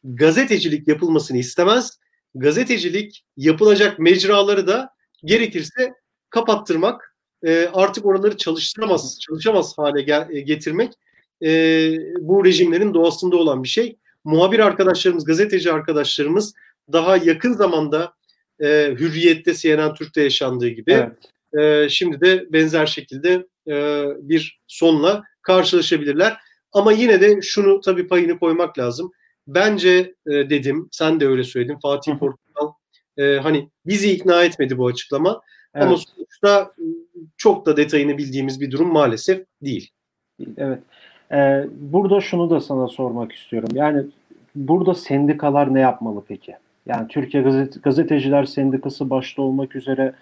gazetecilik 0.05 0.89
yapılmasını 0.89 1.39
istemez. 1.39 1.99
Gazetecilik 2.35 3.25
yapılacak 3.37 3.99
mecraları 3.99 4.67
da 4.67 4.91
gerekirse 5.25 5.95
kapattırmak, 6.31 7.15
e, 7.43 7.69
artık 7.73 8.07
oraları 8.07 8.37
çalıştıramaz, 8.37 9.19
çalışamaz 9.21 9.79
hale 9.79 10.03
gel, 10.03 10.29
e, 10.31 10.41
getirmek 10.41 10.93
e, 11.43 11.51
bu 12.21 12.45
rejimlerin 12.45 12.95
doğasında 12.95 13.37
olan 13.37 13.63
bir 13.63 13.69
şey. 13.69 13.97
Muhabir 14.25 14.59
arkadaşlarımız, 14.59 15.25
gazeteci 15.25 15.73
arkadaşlarımız 15.73 16.55
daha 16.93 17.17
yakın 17.17 17.53
zamanda 17.53 18.13
e, 18.61 18.67
Hürriyet'te, 18.99 19.55
CNN 19.55 19.95
Türk'te 19.95 20.23
yaşandığı 20.23 20.69
gibi 20.69 20.93
evet. 20.93 21.85
e, 21.87 21.89
şimdi 21.89 22.21
de 22.21 22.53
benzer 22.53 22.87
şekilde 22.87 23.47
e, 23.69 24.05
bir 24.19 24.61
sonla 24.67 25.23
karşılaşabilirler. 25.43 26.37
Ama 26.73 26.93
yine 26.93 27.21
de 27.21 27.43
şunu 27.43 27.81
tabii 27.81 28.09
payını 28.09 28.39
koymak 28.39 28.79
lazım. 28.79 29.13
Bence 29.47 30.15
e, 30.27 30.31
dedim, 30.31 30.89
sen 30.93 31.21
de 31.21 31.27
öyle 31.27 31.45
söyledin 31.45 31.79
Fatih 31.83 32.19
Portakal 32.19 32.73
e, 33.17 33.37
hani 33.37 33.69
bizi 33.87 34.13
ikna 34.13 34.45
etmedi 34.45 34.79
bu 34.79 34.87
açıklama. 34.87 35.41
Evet. 35.75 35.87
Ama 35.87 35.97
sonuçta 35.97 36.75
çok 37.37 37.67
da 37.67 37.77
detayını 37.77 38.19
bildiğimiz 38.19 38.61
bir 38.61 38.71
durum 38.71 38.93
maalesef 38.93 39.45
değil. 39.63 39.91
Evet. 40.57 40.79
Ee, 41.33 41.65
burada 41.73 42.21
şunu 42.21 42.51
da 42.51 42.61
sana 42.61 42.89
sormak 42.89 43.33
istiyorum. 43.33 43.69
Yani 43.75 44.03
burada 44.55 44.95
sendikalar 44.95 45.75
ne 45.75 45.81
yapmalı 45.81 46.23
peki? 46.29 46.57
Yani 46.87 47.09
Türkiye 47.09 47.43
Gazete, 47.43 47.81
Gazeteciler 47.81 48.45
Sendikası 48.45 49.11
başta 49.11 49.43
olmak 49.43 49.77
üzere 49.77 50.13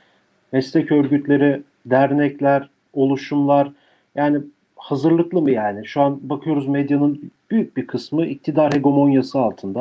meslek 0.53 0.93
örgütleri, 0.93 1.62
dernekler, 1.87 2.69
oluşumlar 2.97 3.73
yani 4.15 4.38
hazırlıklı 4.76 5.43
mı 5.43 5.50
yani? 5.50 5.87
Şu 5.87 6.00
an 6.03 6.21
bakıyoruz 6.23 6.69
medyanın 6.69 7.31
büyük 7.50 7.76
bir 7.76 7.87
kısmı 7.87 8.26
iktidar 8.26 8.75
hegemonyası 8.75 9.38
altında. 9.38 9.81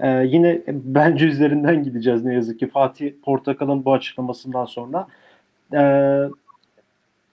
Ee, 0.00 0.08
yine 0.08 0.60
bence 0.68 1.26
üzerinden 1.26 1.84
gideceğiz 1.84 2.24
ne 2.24 2.34
yazık 2.34 2.58
ki 2.60 2.66
Fatih 2.66 3.12
Portakal'ın 3.24 3.84
bu 3.84 3.92
açıklamasından 3.92 4.64
sonra. 4.64 5.06
Ee, 5.74 6.28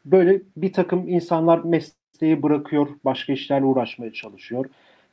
böyle 0.06 0.42
bir 0.58 0.74
takım 0.74 1.08
insanlar 1.08 1.60
mesleği 1.64 2.44
bırakıyor, 2.44 2.88
başka 3.06 3.34
işlerle 3.34 3.66
uğraşmaya 3.66 4.14
çalışıyor. 4.14 4.66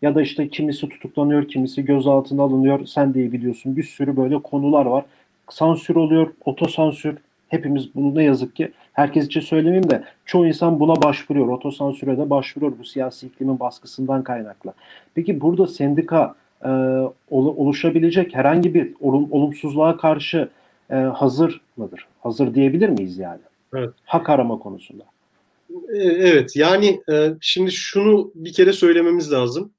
Ya 0.03 0.15
da 0.15 0.23
işte 0.23 0.49
kimisi 0.49 0.89
tutuklanıyor, 0.89 1.49
kimisi 1.49 1.85
gözaltına 1.85 2.43
alınıyor. 2.43 2.87
Sen 2.87 3.15
de 3.15 3.21
iyi 3.21 3.33
biliyorsun 3.33 3.77
bir 3.77 3.83
sürü 3.83 4.17
böyle 4.17 4.43
konular 4.43 4.87
var. 4.87 5.05
Sansür 5.51 5.97
oluyor, 5.97 6.33
otosansür. 6.45 7.17
Hepimiz 7.49 7.95
bunu 7.95 8.15
ne 8.15 8.25
yazık 8.25 8.57
ki 8.57 8.73
herkes 8.93 9.27
için 9.27 9.41
söylemeyeyim 9.41 9.91
de 9.91 10.05
çoğu 10.25 10.47
insan 10.47 10.81
buna 10.81 11.03
başvuruyor. 11.03 11.49
Otosansüre 11.49 12.19
de 12.19 12.31
başvuruyor 12.31 12.73
bu 12.79 12.85
siyasi 12.85 13.27
iklimin 13.27 13.61
baskısından 13.61 14.25
kaynaklı. 14.25 14.73
Peki 15.15 15.41
burada 15.41 15.67
sendika 15.67 16.35
e, 16.65 16.69
oluşabilecek 17.31 18.35
herhangi 18.35 18.75
bir 18.75 18.95
olumsuzluğa 19.01 19.97
karşı 19.97 20.49
e, 20.91 20.95
hazır 20.95 21.61
mıdır? 21.77 22.07
Hazır 22.21 22.55
diyebilir 22.55 22.89
miyiz 22.89 23.19
yani? 23.19 23.41
Evet. 23.75 23.91
Hak 24.05 24.31
arama 24.31 24.59
konusunda. 24.59 25.05
E, 25.89 25.99
evet 26.03 26.57
yani 26.57 27.01
e, 27.13 27.35
şimdi 27.41 27.73
şunu 27.73 28.31
bir 28.35 28.53
kere 28.53 28.73
söylememiz 28.73 29.33
lazım. 29.33 29.73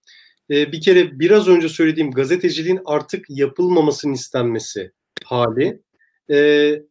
E, 0.49 0.71
bir 0.71 0.81
kere 0.81 1.19
biraz 1.19 1.47
önce 1.47 1.69
söylediğim 1.69 2.11
gazeteciliğin 2.11 2.79
artık 2.85 3.25
yapılmamasının 3.29 4.13
istenmesi 4.13 4.91
hali 5.23 5.79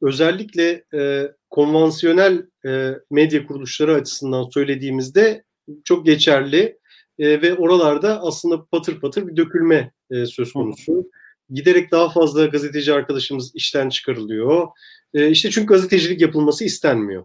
özellikle 0.01 0.85
konvansiyonel 1.51 2.43
medya 3.11 3.47
kuruluşları 3.47 3.95
açısından 3.95 4.51
söylediğimizde 4.55 5.45
çok 5.85 6.07
geçerli 6.07 6.79
ve 7.19 7.55
oralarda 7.55 8.21
aslında 8.23 8.65
patır 8.65 9.01
patır 9.01 9.29
bir 9.29 9.37
dökülme 9.37 9.93
söz 10.27 10.53
konusu. 10.53 11.11
Giderek 11.51 11.91
daha 11.91 12.09
fazla 12.09 12.47
gazeteci 12.47 12.93
arkadaşımız 12.93 13.55
işten 13.55 13.89
çıkarılıyor. 13.89 14.69
E, 15.15 15.31
işte 15.31 15.51
çünkü 15.51 15.67
gazetecilik 15.67 16.21
yapılması 16.21 16.65
istenmiyor. 16.65 17.25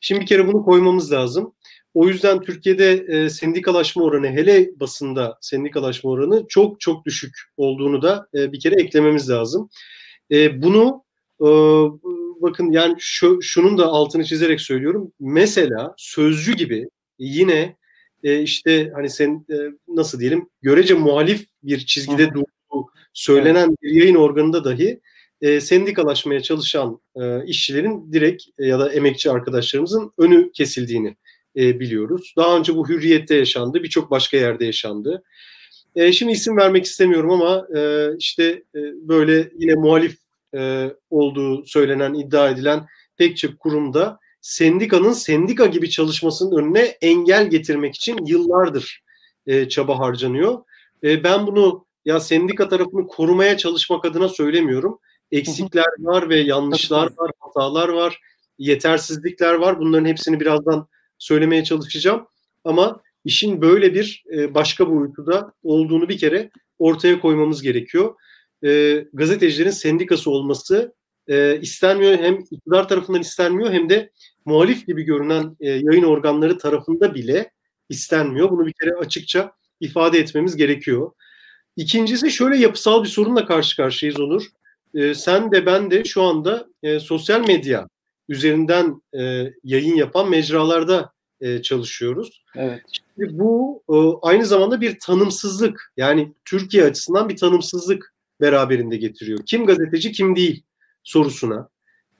Şimdi 0.00 0.20
bir 0.20 0.26
kere 0.26 0.46
bunu 0.46 0.64
koymamız 0.64 1.12
lazım. 1.12 1.54
O 1.94 2.08
yüzden 2.08 2.40
Türkiye'de 2.40 2.92
e, 3.08 3.30
sendikalaşma 3.30 4.02
oranı 4.02 4.26
hele 4.26 4.80
basında 4.80 5.38
sendikalaşma 5.40 6.10
oranı 6.10 6.44
çok 6.48 6.80
çok 6.80 7.04
düşük 7.04 7.34
olduğunu 7.56 8.02
da 8.02 8.26
e, 8.34 8.52
bir 8.52 8.60
kere 8.60 8.82
eklememiz 8.82 9.30
lazım. 9.30 9.68
E, 10.30 10.62
bunu 10.62 11.04
e, 11.42 11.48
bakın 12.42 12.70
yani 12.70 12.94
şu, 12.98 13.42
şunun 13.42 13.78
da 13.78 13.86
altını 13.86 14.24
çizerek 14.24 14.60
söylüyorum. 14.60 15.12
Mesela 15.20 15.94
sözcü 15.96 16.52
gibi 16.56 16.88
yine 17.18 17.76
e, 18.22 18.42
işte 18.42 18.90
hani 18.94 19.10
sen 19.10 19.46
e, 19.50 19.56
nasıl 19.88 20.20
diyelim 20.20 20.48
görece 20.62 20.94
muhalif 20.94 21.46
bir 21.62 21.78
çizgide 21.78 22.30
durduğu 22.30 22.86
söylenen 23.12 23.76
bir 23.82 23.90
yayın 23.90 24.14
organında 24.14 24.64
dahi 24.64 25.00
e, 25.40 25.60
sendikalaşmaya 25.60 26.42
çalışan 26.42 27.00
e, 27.16 27.44
işçilerin 27.46 28.12
direkt 28.12 28.42
e, 28.58 28.66
ya 28.66 28.78
da 28.80 28.92
emekçi 28.92 29.30
arkadaşlarımızın 29.30 30.12
önü 30.18 30.52
kesildiğini 30.52 31.16
e, 31.56 31.80
biliyoruz. 31.80 32.34
Daha 32.36 32.58
önce 32.58 32.76
bu 32.76 32.88
hürriyette 32.88 33.34
yaşandı, 33.34 33.82
birçok 33.82 34.10
başka 34.10 34.36
yerde 34.36 34.64
yaşandı. 34.64 35.22
E, 35.96 36.12
şimdi 36.12 36.32
isim 36.32 36.56
vermek 36.56 36.84
istemiyorum 36.84 37.30
ama 37.30 37.66
e, 37.76 38.10
işte 38.18 38.44
e, 38.74 38.80
böyle 39.08 39.50
yine 39.58 39.74
muhalif 39.74 40.21
e, 40.56 40.90
olduğu 41.10 41.66
söylenen, 41.66 42.14
iddia 42.14 42.48
edilen 42.48 42.86
pek 43.16 43.36
çok 43.36 43.60
kurumda 43.60 44.18
sendikanın 44.40 45.12
sendika 45.12 45.66
gibi 45.66 45.90
çalışmasının 45.90 46.56
önüne 46.56 46.80
engel 46.80 47.50
getirmek 47.50 47.94
için 47.94 48.26
yıllardır 48.26 49.02
e, 49.46 49.68
çaba 49.68 49.98
harcanıyor. 49.98 50.58
E, 51.04 51.24
ben 51.24 51.46
bunu 51.46 51.86
ya 52.04 52.20
sendika 52.20 52.68
tarafını 52.68 53.06
korumaya 53.06 53.56
çalışmak 53.56 54.04
adına 54.04 54.28
söylemiyorum 54.28 54.98
eksikler 55.32 55.86
var 55.98 56.28
ve 56.28 56.40
yanlışlar 56.40 57.10
var, 57.16 57.30
hatalar 57.40 57.88
var, 57.88 58.20
yetersizlikler 58.58 59.54
var. 59.54 59.78
Bunların 59.80 60.06
hepsini 60.06 60.40
birazdan 60.40 60.88
söylemeye 61.18 61.64
çalışacağım. 61.64 62.26
Ama 62.64 63.00
işin 63.24 63.62
böyle 63.62 63.94
bir 63.94 64.24
e, 64.36 64.54
başka 64.54 64.90
boyutu 64.90 65.26
da 65.26 65.52
olduğunu 65.62 66.08
bir 66.08 66.18
kere 66.18 66.50
ortaya 66.78 67.20
koymamız 67.20 67.62
gerekiyor. 67.62 68.14
E, 68.64 69.04
gazetecilerin 69.12 69.70
sendikası 69.70 70.30
olması 70.30 70.94
e, 71.28 71.60
istenmiyor 71.60 72.18
hem 72.18 72.38
iktidar 72.50 72.88
tarafından 72.88 73.20
istenmiyor 73.20 73.72
hem 73.72 73.88
de 73.88 74.10
muhalif 74.44 74.86
gibi 74.86 75.02
görünen 75.02 75.56
yayın 75.60 76.04
organları 76.04 76.58
tarafında 76.58 77.14
bile 77.14 77.50
istenmiyor. 77.88 78.50
Bunu 78.50 78.66
bir 78.66 78.72
kere 78.72 78.94
açıkça 78.94 79.52
ifade 79.80 80.18
etmemiz 80.18 80.56
gerekiyor. 80.56 81.12
İkincisi 81.76 82.30
şöyle 82.30 82.56
yapısal 82.56 83.04
bir 83.04 83.08
sorunla 83.08 83.46
karşı 83.46 83.76
karşıyayız 83.76 84.20
Onur 84.20 84.42
e, 84.94 85.14
sen 85.14 85.52
de 85.52 85.66
ben 85.66 85.90
de 85.90 86.04
şu 86.04 86.22
anda 86.22 86.68
e, 86.82 87.00
sosyal 87.00 87.46
medya 87.46 87.88
üzerinden 88.28 89.02
e, 89.14 89.52
yayın 89.64 89.96
yapan 89.96 90.30
mecralarda 90.30 91.12
e, 91.40 91.62
çalışıyoruz. 91.62 92.44
Evet. 92.56 92.82
Şimdi 92.92 93.38
bu 93.38 93.82
e, 93.88 93.96
aynı 94.28 94.46
zamanda 94.46 94.80
bir 94.80 94.98
tanımsızlık 94.98 95.92
yani 95.96 96.32
Türkiye 96.44 96.84
açısından 96.84 97.28
bir 97.28 97.36
tanımsızlık 97.36 98.11
beraberinde 98.42 98.96
getiriyor. 98.96 99.38
Kim 99.46 99.66
gazeteci 99.66 100.12
kim 100.12 100.36
değil 100.36 100.62
sorusuna 101.02 101.68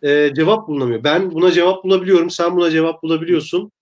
e, 0.02 0.30
cevap 0.34 0.68
bulunamıyor. 0.68 1.04
Ben 1.04 1.30
buna 1.30 1.50
cevap 1.52 1.84
bulabiliyorum, 1.84 2.30
sen 2.30 2.56
buna 2.56 2.70
cevap 2.70 3.02
bulabiliyorsun. 3.02 3.72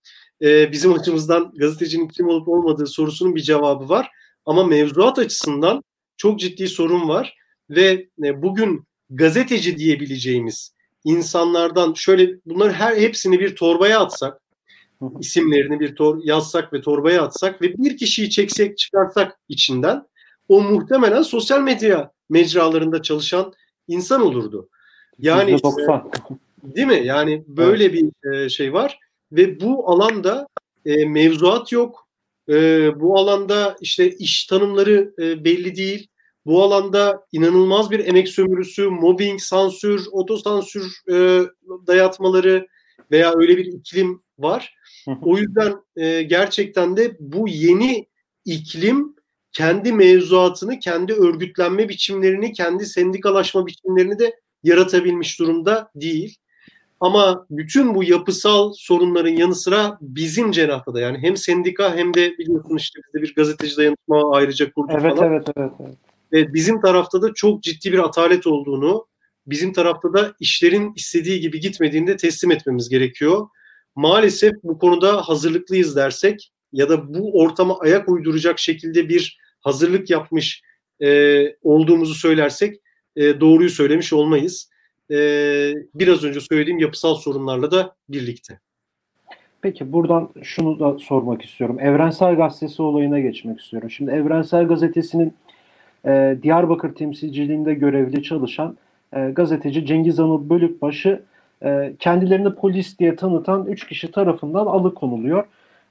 E, 0.41 0.71
bizim 0.71 0.93
açımızdan 0.93 1.53
gazetecinin 1.55 2.07
kim 2.07 2.27
olup 2.27 2.47
olmadığı 2.47 2.87
sorusunun 2.87 3.35
bir 3.35 3.41
cevabı 3.41 3.89
var. 3.89 4.09
Ama 4.45 4.63
mevzuat 4.63 5.19
açısından 5.19 5.83
çok 6.17 6.39
ciddi 6.39 6.67
sorun 6.67 7.09
var 7.09 7.35
ve 7.69 8.07
e, 8.23 8.41
bugün 8.41 8.85
gazeteci 9.09 9.77
diyebileceğimiz 9.77 10.75
insanlardan 11.03 11.93
şöyle 11.93 12.29
bunların 12.45 12.73
her 12.73 12.97
hepsini 12.97 13.39
bir 13.39 13.55
torbaya 13.55 13.99
atsak 13.99 14.41
isimlerini 15.19 15.79
bir 15.79 15.95
tor 15.95 16.19
yazsak 16.23 16.73
ve 16.73 16.81
torbaya 16.81 17.23
atsak 17.23 17.61
ve 17.61 17.77
bir 17.77 17.97
kişiyi 17.97 18.29
çeksek 18.29 18.77
çıkarsak 18.77 19.39
içinden 19.49 20.03
o 20.47 20.61
muhtemelen 20.61 21.21
sosyal 21.21 21.61
medya 21.61 22.11
mecralarında 22.31 23.01
çalışan 23.01 23.53
insan 23.87 24.21
olurdu. 24.21 24.69
Yani 25.19 25.55
işte, 25.55 25.67
değil 26.63 26.87
mi? 26.87 27.01
Yani 27.05 27.43
böyle 27.47 27.85
evet. 27.85 27.93
bir 28.23 28.33
e, 28.33 28.49
şey 28.49 28.73
var 28.73 28.99
ve 29.31 29.61
bu 29.61 29.89
alanda 29.89 30.47
e, 30.85 31.05
mevzuat 31.05 31.71
yok. 31.71 32.07
E, 32.49 32.55
bu 32.99 33.19
alanda 33.19 33.77
işte 33.81 34.11
iş 34.11 34.45
tanımları 34.45 35.13
e, 35.19 35.45
belli 35.45 35.75
değil. 35.75 36.07
Bu 36.45 36.63
alanda 36.63 37.25
inanılmaz 37.31 37.91
bir 37.91 37.99
emek 37.99 38.29
sömürüsü, 38.29 38.87
mobbing, 38.87 39.39
sansür, 39.39 40.05
otosansür 40.11 41.01
e, 41.11 41.41
dayatmaları 41.87 42.67
veya 43.11 43.33
öyle 43.35 43.57
bir 43.57 43.65
iklim 43.65 44.21
var. 44.39 44.75
O 45.21 45.37
yüzden 45.37 45.73
e, 45.95 46.21
gerçekten 46.21 46.97
de 46.97 47.17
bu 47.19 47.47
yeni 47.47 48.07
iklim 48.45 49.15
kendi 49.53 49.93
mevzuatını, 49.93 50.79
kendi 50.79 51.13
örgütlenme 51.13 51.89
biçimlerini, 51.89 52.53
kendi 52.53 52.85
sendikalaşma 52.85 53.67
biçimlerini 53.67 54.19
de 54.19 54.39
yaratabilmiş 54.63 55.39
durumda 55.39 55.91
değil. 55.95 56.37
Ama 56.99 57.45
bütün 57.49 57.95
bu 57.95 58.03
yapısal 58.03 58.73
sorunların 58.73 59.29
yanı 59.29 59.55
sıra 59.55 59.97
bizim 60.01 60.51
cenahta 60.51 60.93
da 60.93 60.99
yani 60.99 61.17
hem 61.17 61.37
sendika 61.37 61.95
hem 61.95 62.13
de 62.13 62.37
biliyorsun 62.37 62.77
işte 62.77 62.99
bizde 63.07 63.21
bir 63.21 63.35
gazeteci 63.35 63.77
dayanışma 63.77 64.31
ayrıca 64.31 64.71
kurduk 64.71 64.97
evet, 65.01 65.15
falan. 65.15 65.31
Evet, 65.33 65.47
evet, 65.57 65.71
evet. 65.79 65.97
Ve 66.33 66.53
bizim 66.53 66.81
tarafta 66.81 67.21
da 67.21 67.33
çok 67.33 67.63
ciddi 67.63 67.91
bir 67.91 67.99
atalet 67.99 68.47
olduğunu, 68.47 69.07
bizim 69.47 69.73
tarafta 69.73 70.13
da 70.13 70.33
işlerin 70.39 70.93
istediği 70.95 71.39
gibi 71.39 71.59
gitmediğini 71.59 72.07
de 72.07 72.17
teslim 72.17 72.51
etmemiz 72.51 72.89
gerekiyor. 72.89 73.47
Maalesef 73.95 74.53
bu 74.63 74.79
konuda 74.79 75.21
hazırlıklıyız 75.21 75.95
dersek 75.95 76.50
ya 76.73 76.89
da 76.89 77.13
bu 77.13 77.39
ortama 77.41 77.77
ayak 77.79 78.09
uyduracak 78.09 78.59
şekilde 78.59 79.09
bir 79.09 79.37
hazırlık 79.59 80.09
yapmış 80.09 80.61
e, 81.03 81.41
olduğumuzu 81.61 82.13
söylersek 82.13 82.81
e, 83.15 83.39
doğruyu 83.39 83.69
söylemiş 83.69 84.13
olmayız. 84.13 84.69
E, 85.11 85.15
biraz 85.95 86.23
önce 86.23 86.39
söylediğim 86.39 86.79
yapısal 86.79 87.15
sorunlarla 87.15 87.71
da 87.71 87.95
birlikte. 88.09 88.59
Peki 89.61 89.93
buradan 89.93 90.29
şunu 90.43 90.79
da 90.79 90.99
sormak 90.99 91.41
istiyorum. 91.41 91.79
Evrensel 91.79 92.35
Gazetesi 92.35 92.81
olayına 92.81 93.19
geçmek 93.19 93.59
istiyorum. 93.59 93.91
Şimdi 93.91 94.11
Evrensel 94.11 94.67
Gazetesi'nin 94.67 95.33
e, 96.05 96.37
Diyarbakır 96.43 96.95
temsilciliğinde 96.95 97.73
görevli 97.73 98.23
çalışan 98.23 98.77
e, 99.13 99.31
gazeteci 99.31 99.85
Cengiz 99.85 100.19
Anıl 100.19 100.49
Bölükbaşı 100.49 101.21
e, 101.63 101.93
kendilerini 101.99 102.55
polis 102.55 102.99
diye 102.99 103.15
tanıtan 103.15 103.65
3 103.65 103.87
kişi 103.87 104.11
tarafından 104.11 104.65
alıkonuluyor. 104.65 105.43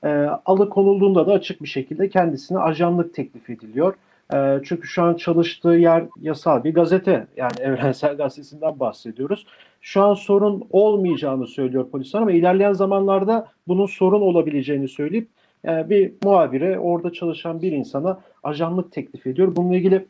E, 0.04 0.08
alıkonulduğunda 0.46 1.26
da 1.26 1.32
açık 1.32 1.62
bir 1.62 1.68
şekilde 1.68 2.08
kendisine 2.08 2.58
ajanlık 2.58 3.14
teklif 3.14 3.50
ediliyor. 3.50 3.94
E, 4.34 4.60
çünkü 4.64 4.88
şu 4.88 5.02
an 5.02 5.14
çalıştığı 5.14 5.68
yer 5.68 6.04
yasal 6.20 6.64
bir 6.64 6.74
gazete. 6.74 7.26
Yani 7.36 7.52
Evrensel 7.60 8.16
Gazetesi'nden 8.16 8.80
bahsediyoruz. 8.80 9.46
Şu 9.80 10.02
an 10.02 10.14
sorun 10.14 10.64
olmayacağını 10.70 11.46
söylüyor 11.46 11.90
polisler 11.90 12.20
ama 12.20 12.32
ilerleyen 12.32 12.72
zamanlarda 12.72 13.48
bunun 13.68 13.86
sorun 13.86 14.20
olabileceğini 14.20 14.88
söyleyip 14.88 15.28
e, 15.68 15.90
bir 15.90 16.12
muhabire 16.24 16.78
orada 16.78 17.12
çalışan 17.12 17.62
bir 17.62 17.72
insana 17.72 18.20
ajanlık 18.42 18.92
teklif 18.92 19.26
ediyor. 19.26 19.56
Bununla 19.56 19.76
ilgili 19.76 20.06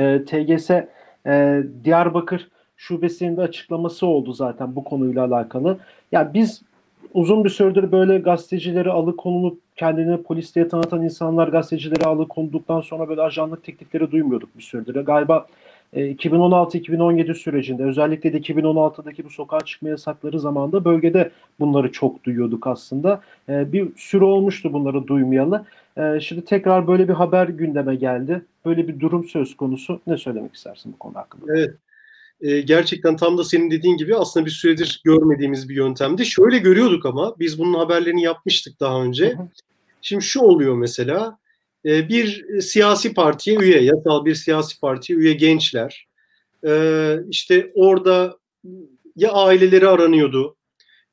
e, 0.00 0.24
TGS 0.24 0.70
e, 1.26 1.62
Diyarbakır 1.84 2.48
şubesinin 2.76 3.36
de 3.36 3.40
açıklaması 3.40 4.06
oldu 4.06 4.32
zaten 4.32 4.76
bu 4.76 4.84
konuyla 4.84 5.24
alakalı. 5.24 5.68
Ya 5.68 5.76
yani 6.12 6.34
biz 6.34 6.62
uzun 7.14 7.44
bir 7.44 7.50
süredir 7.50 7.92
böyle 7.92 8.18
gazetecileri 8.18 8.90
alıkonulup 8.90 9.60
kendini 9.76 10.22
polis 10.22 10.54
diye 10.54 10.68
tanıtan 10.68 11.02
insanlar 11.02 11.48
gazetecileri 11.48 12.04
alıkonduktan 12.04 12.80
sonra 12.80 13.08
böyle 13.08 13.22
ajanlık 13.22 13.64
teklifleri 13.64 14.10
duymuyorduk 14.10 14.58
bir 14.58 14.62
süredir. 14.62 14.94
Galiba 14.94 15.46
2016-2017 15.94 17.30
e, 17.30 17.34
sürecinde 17.34 17.84
özellikle 17.84 18.32
de 18.32 18.38
2016'daki 18.38 19.24
bu 19.24 19.30
sokağa 19.30 19.60
çıkma 19.60 19.88
yasakları 19.88 20.40
zamanında 20.40 20.84
bölgede 20.84 21.30
bunları 21.60 21.92
çok 21.92 22.24
duyuyorduk 22.24 22.66
aslında. 22.66 23.20
E, 23.48 23.72
bir 23.72 23.88
süre 23.96 24.24
olmuştu 24.24 24.72
bunları 24.72 25.06
duymayalı. 25.06 25.64
E, 25.96 26.20
şimdi 26.20 26.44
tekrar 26.44 26.86
böyle 26.86 27.08
bir 27.08 27.14
haber 27.14 27.48
gündeme 27.48 27.94
geldi. 27.94 28.42
Böyle 28.64 28.88
bir 28.88 29.00
durum 29.00 29.24
söz 29.24 29.56
konusu. 29.56 30.00
Ne 30.06 30.16
söylemek 30.16 30.54
istersin 30.54 30.92
bu 30.92 30.98
konu 30.98 31.14
hakkında? 31.14 31.58
Evet. 31.58 31.74
Gerçekten 32.42 33.16
tam 33.16 33.38
da 33.38 33.44
senin 33.44 33.70
dediğin 33.70 33.96
gibi 33.96 34.16
aslında 34.16 34.46
bir 34.46 34.50
süredir 34.50 35.00
görmediğimiz 35.04 35.68
bir 35.68 35.74
yöntemdi. 35.74 36.26
Şöyle 36.26 36.58
görüyorduk 36.58 37.06
ama 37.06 37.34
biz 37.38 37.58
bunun 37.58 37.74
haberlerini 37.74 38.22
yapmıştık 38.22 38.80
daha 38.80 39.02
önce. 39.02 39.36
Şimdi 40.02 40.24
şu 40.24 40.40
oluyor 40.40 40.74
mesela 40.74 41.38
ee, 41.86 42.08
bir 42.08 42.60
siyasi 42.60 43.14
partiye 43.14 43.56
üye, 43.56 43.82
yasal 43.82 44.24
bir 44.24 44.34
siyasi 44.34 44.80
partiye 44.80 45.18
üye 45.18 45.32
gençler. 45.32 46.06
Ee, 46.66 47.16
işte 47.30 47.72
orada 47.74 48.38
ya 49.16 49.32
aileleri 49.32 49.88
aranıyordu 49.88 50.56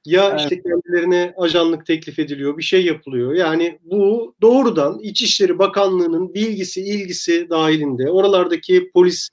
ya 0.06 0.30
evet. 0.30 0.40
işte 0.40 0.62
kendilerine 0.62 1.34
ajanlık 1.38 1.86
teklif 1.86 2.20
ediliyor, 2.20 2.58
bir 2.58 2.64
şey 2.64 2.86
yapılıyor. 2.86 3.34
Yani 3.34 3.80
bu 3.84 4.36
doğrudan 4.42 5.00
İçişleri 5.00 5.60
Bakanlığı'nın 5.60 6.34
bilgisi, 6.34 6.82
ilgisi 6.82 7.50
dahilinde 7.50 8.10
oralardaki 8.10 8.92
polis 8.94 9.30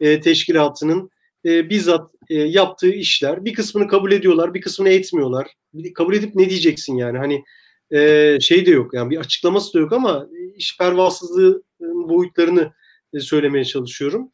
e, 0.00 0.20
teşkilatının 0.20 1.10
e, 1.44 1.70
bizzat 1.70 2.10
e, 2.28 2.34
yaptığı 2.34 2.92
işler. 2.92 3.44
Bir 3.44 3.54
kısmını 3.54 3.88
kabul 3.88 4.12
ediyorlar, 4.12 4.54
bir 4.54 4.60
kısmını 4.60 4.88
etmiyorlar. 4.88 5.46
Kabul 5.94 6.14
edip 6.14 6.34
ne 6.34 6.50
diyeceksin 6.50 6.96
yani? 6.96 7.18
Hani 7.18 7.44
e, 7.90 8.38
şey 8.40 8.66
de 8.66 8.70
yok 8.70 8.94
yani 8.94 9.10
bir 9.10 9.16
açıklaması 9.16 9.74
da 9.74 9.78
yok 9.78 9.92
ama 9.92 10.26
iş 10.56 10.78
pervasızlığı 10.78 11.62
boyutlarını 11.80 12.72
e, 13.14 13.20
söylemeye 13.20 13.64
çalışıyorum. 13.64 14.32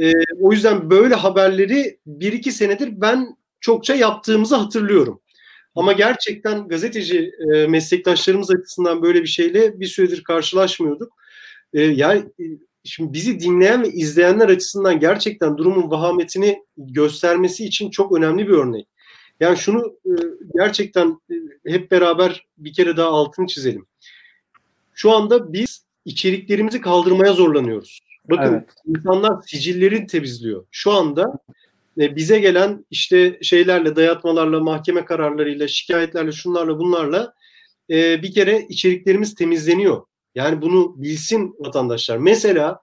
E, 0.00 0.12
o 0.40 0.52
yüzden 0.52 0.90
böyle 0.90 1.14
haberleri 1.14 1.98
bir 2.06 2.32
iki 2.32 2.52
senedir 2.52 3.00
ben 3.00 3.36
çokça 3.60 3.94
yaptığımızı 3.94 4.56
hatırlıyorum. 4.56 5.20
Ama 5.74 5.92
gerçekten 5.92 6.68
gazeteci 6.68 7.32
e, 7.54 7.66
meslektaşlarımız 7.66 8.50
açısından 8.50 9.02
böyle 9.02 9.22
bir 9.22 9.28
şeyle 9.28 9.80
bir 9.80 9.86
süredir 9.86 10.22
karşılaşmıyorduk. 10.22 11.12
E, 11.72 11.82
yani 11.82 12.24
şimdi 12.84 13.12
bizi 13.12 13.40
dinleyen 13.40 13.82
ve 13.82 13.88
izleyenler 13.88 14.48
açısından 14.48 15.00
gerçekten 15.00 15.56
durumun 15.56 15.90
vahametini 15.90 16.64
göstermesi 16.76 17.64
için 17.64 17.90
çok 17.90 18.16
önemli 18.16 18.48
bir 18.48 18.52
örnek. 18.52 18.86
Yani 19.40 19.56
şunu 19.56 19.96
e, 20.06 20.12
gerçekten 20.54 21.20
e, 21.30 21.72
hep 21.72 21.90
beraber 21.90 22.46
bir 22.58 22.72
kere 22.72 22.96
daha 22.96 23.08
altını 23.08 23.46
çizelim. 23.46 23.86
Şu 24.94 25.12
anda 25.12 25.52
biz 25.52 25.84
içeriklerimizi 26.04 26.80
kaldırmaya 26.80 27.32
zorlanıyoruz. 27.32 28.00
Bakın 28.30 28.52
evet. 28.52 28.70
insanlar 28.86 29.42
sicillerini 29.46 30.06
temizliyor. 30.06 30.66
Şu 30.70 30.92
anda 30.92 31.38
e, 31.98 32.16
bize 32.16 32.38
gelen 32.38 32.84
işte 32.90 33.38
şeylerle, 33.42 33.96
dayatmalarla, 33.96 34.60
mahkeme 34.60 35.04
kararlarıyla, 35.04 35.68
şikayetlerle, 35.68 36.32
şunlarla, 36.32 36.78
bunlarla 36.78 37.34
bir 37.90 38.32
kere 38.32 38.66
içeriklerimiz 38.68 39.34
temizleniyor. 39.34 40.02
Yani 40.34 40.62
bunu 40.62 40.94
bilsin 41.02 41.54
vatandaşlar. 41.58 42.18
Mesela 42.18 42.80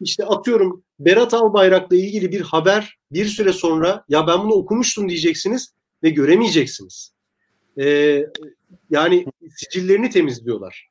işte 0.00 0.24
atıyorum 0.24 0.82
Berat 1.00 1.34
Albayrak'la 1.34 1.96
ilgili 1.96 2.32
bir 2.32 2.40
haber 2.40 2.98
bir 3.12 3.24
süre 3.24 3.52
sonra 3.52 4.04
ya 4.08 4.26
ben 4.26 4.38
bunu 4.38 4.52
okumuştum 4.52 5.08
diyeceksiniz 5.08 5.72
ve 6.02 6.10
göremeyeceksiniz. 6.10 7.12
E, 7.80 8.22
yani 8.90 9.26
sicillerini 9.56 10.10
temizliyorlar. 10.10 10.88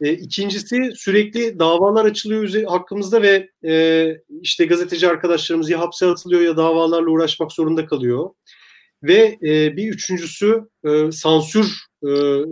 E, 0.00 0.12
ikincisi 0.12 0.90
sürekli 0.94 1.58
davalar 1.58 2.04
açılıyor 2.04 2.64
hakkımızda 2.64 3.22
ve 3.22 3.50
e, 3.64 4.06
işte 4.42 4.64
gazeteci 4.64 5.08
arkadaşlarımız 5.08 5.70
ya 5.70 5.80
hapse 5.80 6.06
atılıyor 6.06 6.40
ya 6.40 6.56
davalarla 6.56 7.10
uğraşmak 7.10 7.52
zorunda 7.52 7.86
kalıyor. 7.86 8.30
Ve 9.02 9.38
e, 9.42 9.76
bir 9.76 9.88
üçüncüsü 9.92 10.60
e, 10.84 11.12
sansür 11.12 11.66
e, 12.02 12.10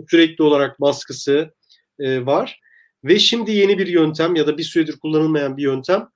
sürekli 0.09 0.43
olarak 0.43 0.81
baskısı 0.81 1.53
e, 1.99 2.25
var. 2.25 2.59
Ve 3.05 3.19
şimdi 3.19 3.51
yeni 3.51 3.77
bir 3.77 3.87
yöntem 3.87 4.35
ya 4.35 4.47
da 4.47 4.57
bir 4.57 4.63
süredir 4.63 4.97
kullanılmayan 4.97 5.57
bir 5.57 5.63
yöntem 5.63 6.07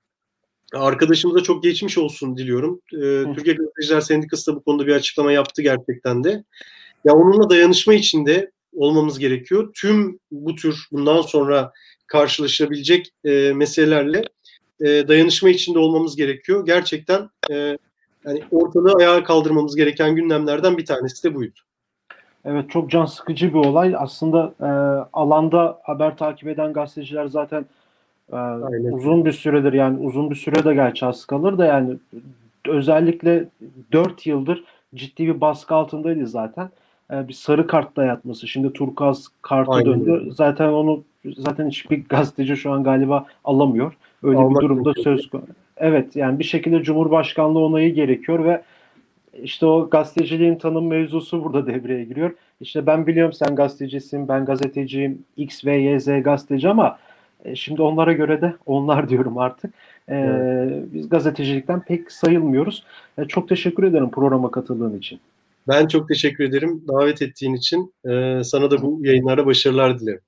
Arkadaşımıza 0.72 1.42
çok 1.42 1.62
geçmiş 1.62 1.98
olsun 1.98 2.36
diliyorum. 2.36 2.80
Ee, 2.94 3.34
Türkiye 3.34 3.56
Gazeteciler 3.56 4.00
Sendikası 4.00 4.52
da 4.52 4.56
bu 4.56 4.62
konuda 4.62 4.86
bir 4.86 4.94
açıklama 4.94 5.32
yaptı 5.32 5.62
gerçekten 5.62 6.24
de. 6.24 6.44
Ya 7.04 7.14
onunla 7.14 7.50
dayanışma 7.50 7.94
içinde 7.94 8.50
olmamız 8.72 9.18
gerekiyor. 9.18 9.70
Tüm 9.74 10.18
bu 10.30 10.54
tür 10.54 10.86
bundan 10.92 11.22
sonra 11.22 11.72
karşılaşabilecek 12.06 13.10
e, 13.24 13.52
meselelerle 13.52 14.22
e, 14.80 15.08
dayanışma 15.08 15.50
içinde 15.50 15.78
olmamız 15.78 16.16
gerekiyor. 16.16 16.66
Gerçekten 16.66 17.30
e, 17.50 17.78
yani 18.24 18.42
ortalığı 18.50 18.92
ayağa 18.92 19.24
kaldırmamız 19.24 19.76
gereken 19.76 20.16
gündemlerden 20.16 20.78
bir 20.78 20.86
tanesi 20.86 21.24
de 21.24 21.34
buydu. 21.34 21.60
Evet 22.44 22.70
çok 22.70 22.90
can 22.90 23.04
sıkıcı 23.04 23.48
bir 23.54 23.58
olay. 23.58 23.94
Aslında 23.98 24.52
e, 24.60 24.70
alanda 25.12 25.78
haber 25.82 26.16
takip 26.16 26.48
eden 26.48 26.72
gazeteciler 26.72 27.26
zaten 27.26 27.64
e, 28.32 28.36
uzun 28.90 29.24
bir 29.24 29.32
süredir 29.32 29.72
yani 29.72 29.98
uzun 29.98 30.30
bir 30.30 30.34
süre 30.34 30.64
de 30.64 30.74
gerçi 30.74 31.06
az 31.06 31.24
kalır 31.24 31.58
da 31.58 31.64
yani 31.64 31.96
özellikle 32.68 33.44
4 33.92 34.26
yıldır 34.26 34.64
ciddi 34.94 35.26
bir 35.26 35.40
baskı 35.40 35.74
altındaydı 35.74 36.26
zaten. 36.26 36.70
E, 37.12 37.28
bir 37.28 37.32
sarı 37.32 37.66
kart 37.66 37.96
dayatması. 37.96 38.48
Şimdi 38.48 38.72
turkuaz 38.72 39.28
kartı 39.42 39.72
Aynen. 39.72 39.86
döndü. 39.86 40.28
Zaten 40.32 40.68
onu 40.68 41.02
zaten 41.36 41.68
hiçbir 41.68 42.04
gazeteci 42.08 42.56
şu 42.56 42.72
an 42.72 42.84
galiba 42.84 43.26
alamıyor. 43.44 43.96
Öyle 44.22 44.38
Almak 44.38 44.56
bir 44.56 44.68
durumda 44.68 44.92
söz 44.94 45.30
konusu. 45.30 45.48
Evet 45.76 46.16
yani 46.16 46.38
bir 46.38 46.44
şekilde 46.44 46.82
Cumhurbaşkanlığı 46.82 47.58
onayı 47.58 47.94
gerekiyor 47.94 48.44
ve 48.44 48.62
işte 49.42 49.66
o 49.66 49.90
gazeteciliğin 49.90 50.56
tanım 50.56 50.86
mevzusu 50.86 51.44
burada 51.44 51.66
devreye 51.66 52.04
giriyor. 52.04 52.34
İşte 52.60 52.86
ben 52.86 53.06
biliyorum 53.06 53.32
sen 53.32 53.56
gazetecisin, 53.56 54.28
ben 54.28 54.44
gazeteciyim, 54.44 55.24
X 55.36 55.64
ve 55.64 55.76
Y, 55.76 56.00
Z 56.00 56.06
gazeteci 56.06 56.68
ama 56.68 56.98
e, 57.44 57.54
şimdi 57.54 57.82
onlara 57.82 58.12
göre 58.12 58.40
de 58.40 58.54
onlar 58.66 59.08
diyorum 59.08 59.38
artık. 59.38 59.74
E, 60.08 60.24
Biz 60.92 61.08
gazetecilikten 61.08 61.80
pek 61.80 62.12
sayılmıyoruz. 62.12 62.84
E, 63.18 63.24
çok 63.24 63.48
teşekkür 63.48 63.84
ederim 63.84 64.10
programa 64.10 64.50
katıldığın 64.50 64.98
için. 64.98 65.20
Ben 65.68 65.86
çok 65.86 66.08
teşekkür 66.08 66.44
ederim 66.44 66.84
davet 66.88 67.22
ettiğin 67.22 67.54
için. 67.54 67.94
E, 68.08 68.44
sana 68.44 68.70
da 68.70 68.82
bu 68.82 68.98
yayınlarda 69.02 69.46
başarılar 69.46 70.00
dilerim. 70.00 70.20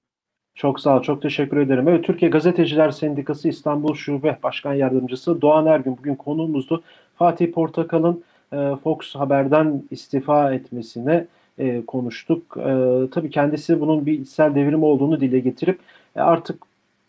Çok 0.54 0.80
sağ 0.80 0.96
ol, 0.96 1.02
çok 1.02 1.22
teşekkür 1.22 1.56
ederim. 1.56 1.88
Evet, 1.88 2.04
Türkiye 2.04 2.30
Gazeteciler 2.30 2.90
Sendikası 2.90 3.48
İstanbul 3.48 3.94
Şube 3.94 4.38
Başkan 4.42 4.74
Yardımcısı 4.74 5.40
Doğan 5.42 5.66
Ergün 5.66 5.96
bugün 5.98 6.14
konuğumuzdu. 6.14 6.82
Fatih 7.16 7.52
Portakal'ın 7.52 8.24
Fox 8.84 9.14
Haber'den 9.14 9.82
istifa 9.90 10.52
etmesine 10.52 11.26
e, 11.58 11.86
konuştuk. 11.86 12.56
E, 12.56 12.74
tabii 13.10 13.30
kendisi 13.30 13.80
bunun 13.80 14.06
bir 14.06 14.20
içsel 14.20 14.54
devrim 14.54 14.82
olduğunu 14.82 15.20
dile 15.20 15.38
getirip 15.40 15.78
e, 16.16 16.20
artık 16.20 16.62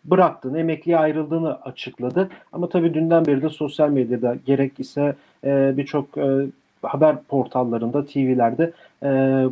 bıraktığını, 0.04 0.58
emekliye 0.58 0.98
ayrıldığını 0.98 1.62
açıkladı. 1.62 2.28
Ama 2.52 2.68
tabii 2.68 2.94
dünden 2.94 3.26
beri 3.26 3.42
de 3.42 3.48
sosyal 3.48 3.88
medyada 3.88 4.36
gerek 4.46 4.80
ise 4.80 5.14
e, 5.44 5.74
birçok 5.76 6.18
e, 6.18 6.46
haber 6.82 7.22
portallarında, 7.22 8.06
TV'lerde 8.06 8.72
e, 9.02 9.08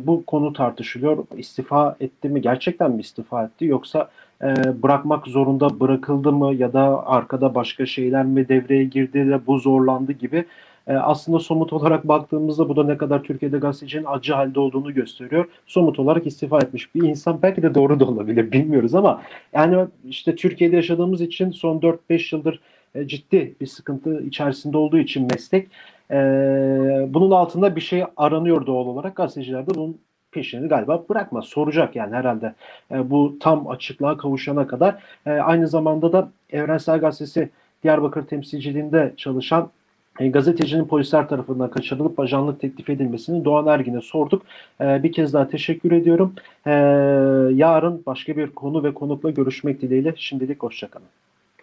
bu 0.07 0.23
konu 0.25 0.53
tartışılıyor. 0.53 1.17
İstifa 1.37 1.95
etti 1.99 2.29
mi? 2.29 2.41
Gerçekten 2.41 2.91
mi 2.91 3.01
istifa 3.01 3.43
etti? 3.43 3.65
Yoksa 3.65 4.09
e, 4.41 4.55
bırakmak 4.83 5.27
zorunda 5.27 5.79
bırakıldı 5.79 6.31
mı? 6.31 6.53
Ya 6.55 6.73
da 6.73 7.07
arkada 7.07 7.55
başka 7.55 7.85
şeyler 7.85 8.25
mi 8.25 8.49
devreye 8.49 8.83
girdi 8.83 9.29
de 9.29 9.47
bu 9.47 9.59
zorlandı 9.59 10.11
gibi. 10.11 10.45
E, 10.87 10.93
aslında 10.93 11.39
somut 11.39 11.73
olarak 11.73 12.07
baktığımızda 12.07 12.69
bu 12.69 12.75
da 12.75 12.83
ne 12.83 12.97
kadar 12.97 13.23
Türkiye'de 13.23 13.57
gazetecinin 13.57 14.05
acı 14.07 14.33
halde 14.33 14.59
olduğunu 14.59 14.93
gösteriyor. 14.93 15.45
Somut 15.65 15.99
olarak 15.99 16.27
istifa 16.27 16.59
etmiş 16.59 16.95
bir 16.95 17.03
insan 17.03 17.41
belki 17.41 17.63
de 17.63 17.75
doğru 17.75 17.99
da 17.99 18.05
olabilir 18.05 18.51
bilmiyoruz 18.51 18.95
ama 18.95 19.21
yani 19.53 19.85
işte 20.09 20.35
Türkiye'de 20.35 20.75
yaşadığımız 20.75 21.21
için 21.21 21.51
son 21.51 21.79
4-5 21.79 22.35
yıldır 22.35 22.59
e, 22.95 23.07
ciddi 23.07 23.55
bir 23.61 23.67
sıkıntı 23.67 24.23
içerisinde 24.23 24.77
olduğu 24.77 24.97
için 24.97 25.27
meslek 25.31 25.67
e, 26.11 26.15
bunun 27.09 27.31
altında 27.31 27.75
bir 27.75 27.81
şey 27.81 28.03
aranıyor 28.17 28.65
doğal 28.65 28.85
olarak. 28.85 29.15
Gazeteciler 29.15 29.67
de 29.67 29.75
bunun 29.75 29.97
peşini 30.31 30.67
galiba 30.67 31.03
bırakmaz. 31.09 31.45
Soracak 31.45 31.95
yani 31.95 32.15
herhalde 32.15 32.53
e, 32.91 33.09
bu 33.09 33.37
tam 33.39 33.67
açıklığa 33.67 34.17
kavuşana 34.17 34.67
kadar. 34.67 34.95
E, 35.25 35.31
aynı 35.31 35.67
zamanda 35.67 36.13
da 36.13 36.31
Evrensel 36.49 36.99
Gazetesi 36.99 37.49
Diyarbakır 37.83 38.23
temsilciliğinde 38.23 39.13
çalışan 39.17 39.69
e, 40.19 40.27
gazetecinin 40.27 40.85
polisler 40.85 41.29
tarafından 41.29 41.71
kaçırılıp 41.71 42.19
ajanlık 42.19 42.61
teklif 42.61 42.89
edilmesini 42.89 43.45
Doğan 43.45 43.67
Ergin'e 43.67 44.01
sorduk. 44.01 44.41
E, 44.81 45.03
bir 45.03 45.11
kez 45.11 45.33
daha 45.33 45.47
teşekkür 45.47 45.91
ediyorum. 45.91 46.33
E, 46.65 46.71
yarın 47.53 48.03
başka 48.05 48.37
bir 48.37 48.47
konu 48.47 48.83
ve 48.83 48.93
konukla 48.93 49.29
görüşmek 49.29 49.81
dileğiyle. 49.81 50.13
Şimdilik 50.17 50.63
hoşçakalın. 50.63 51.07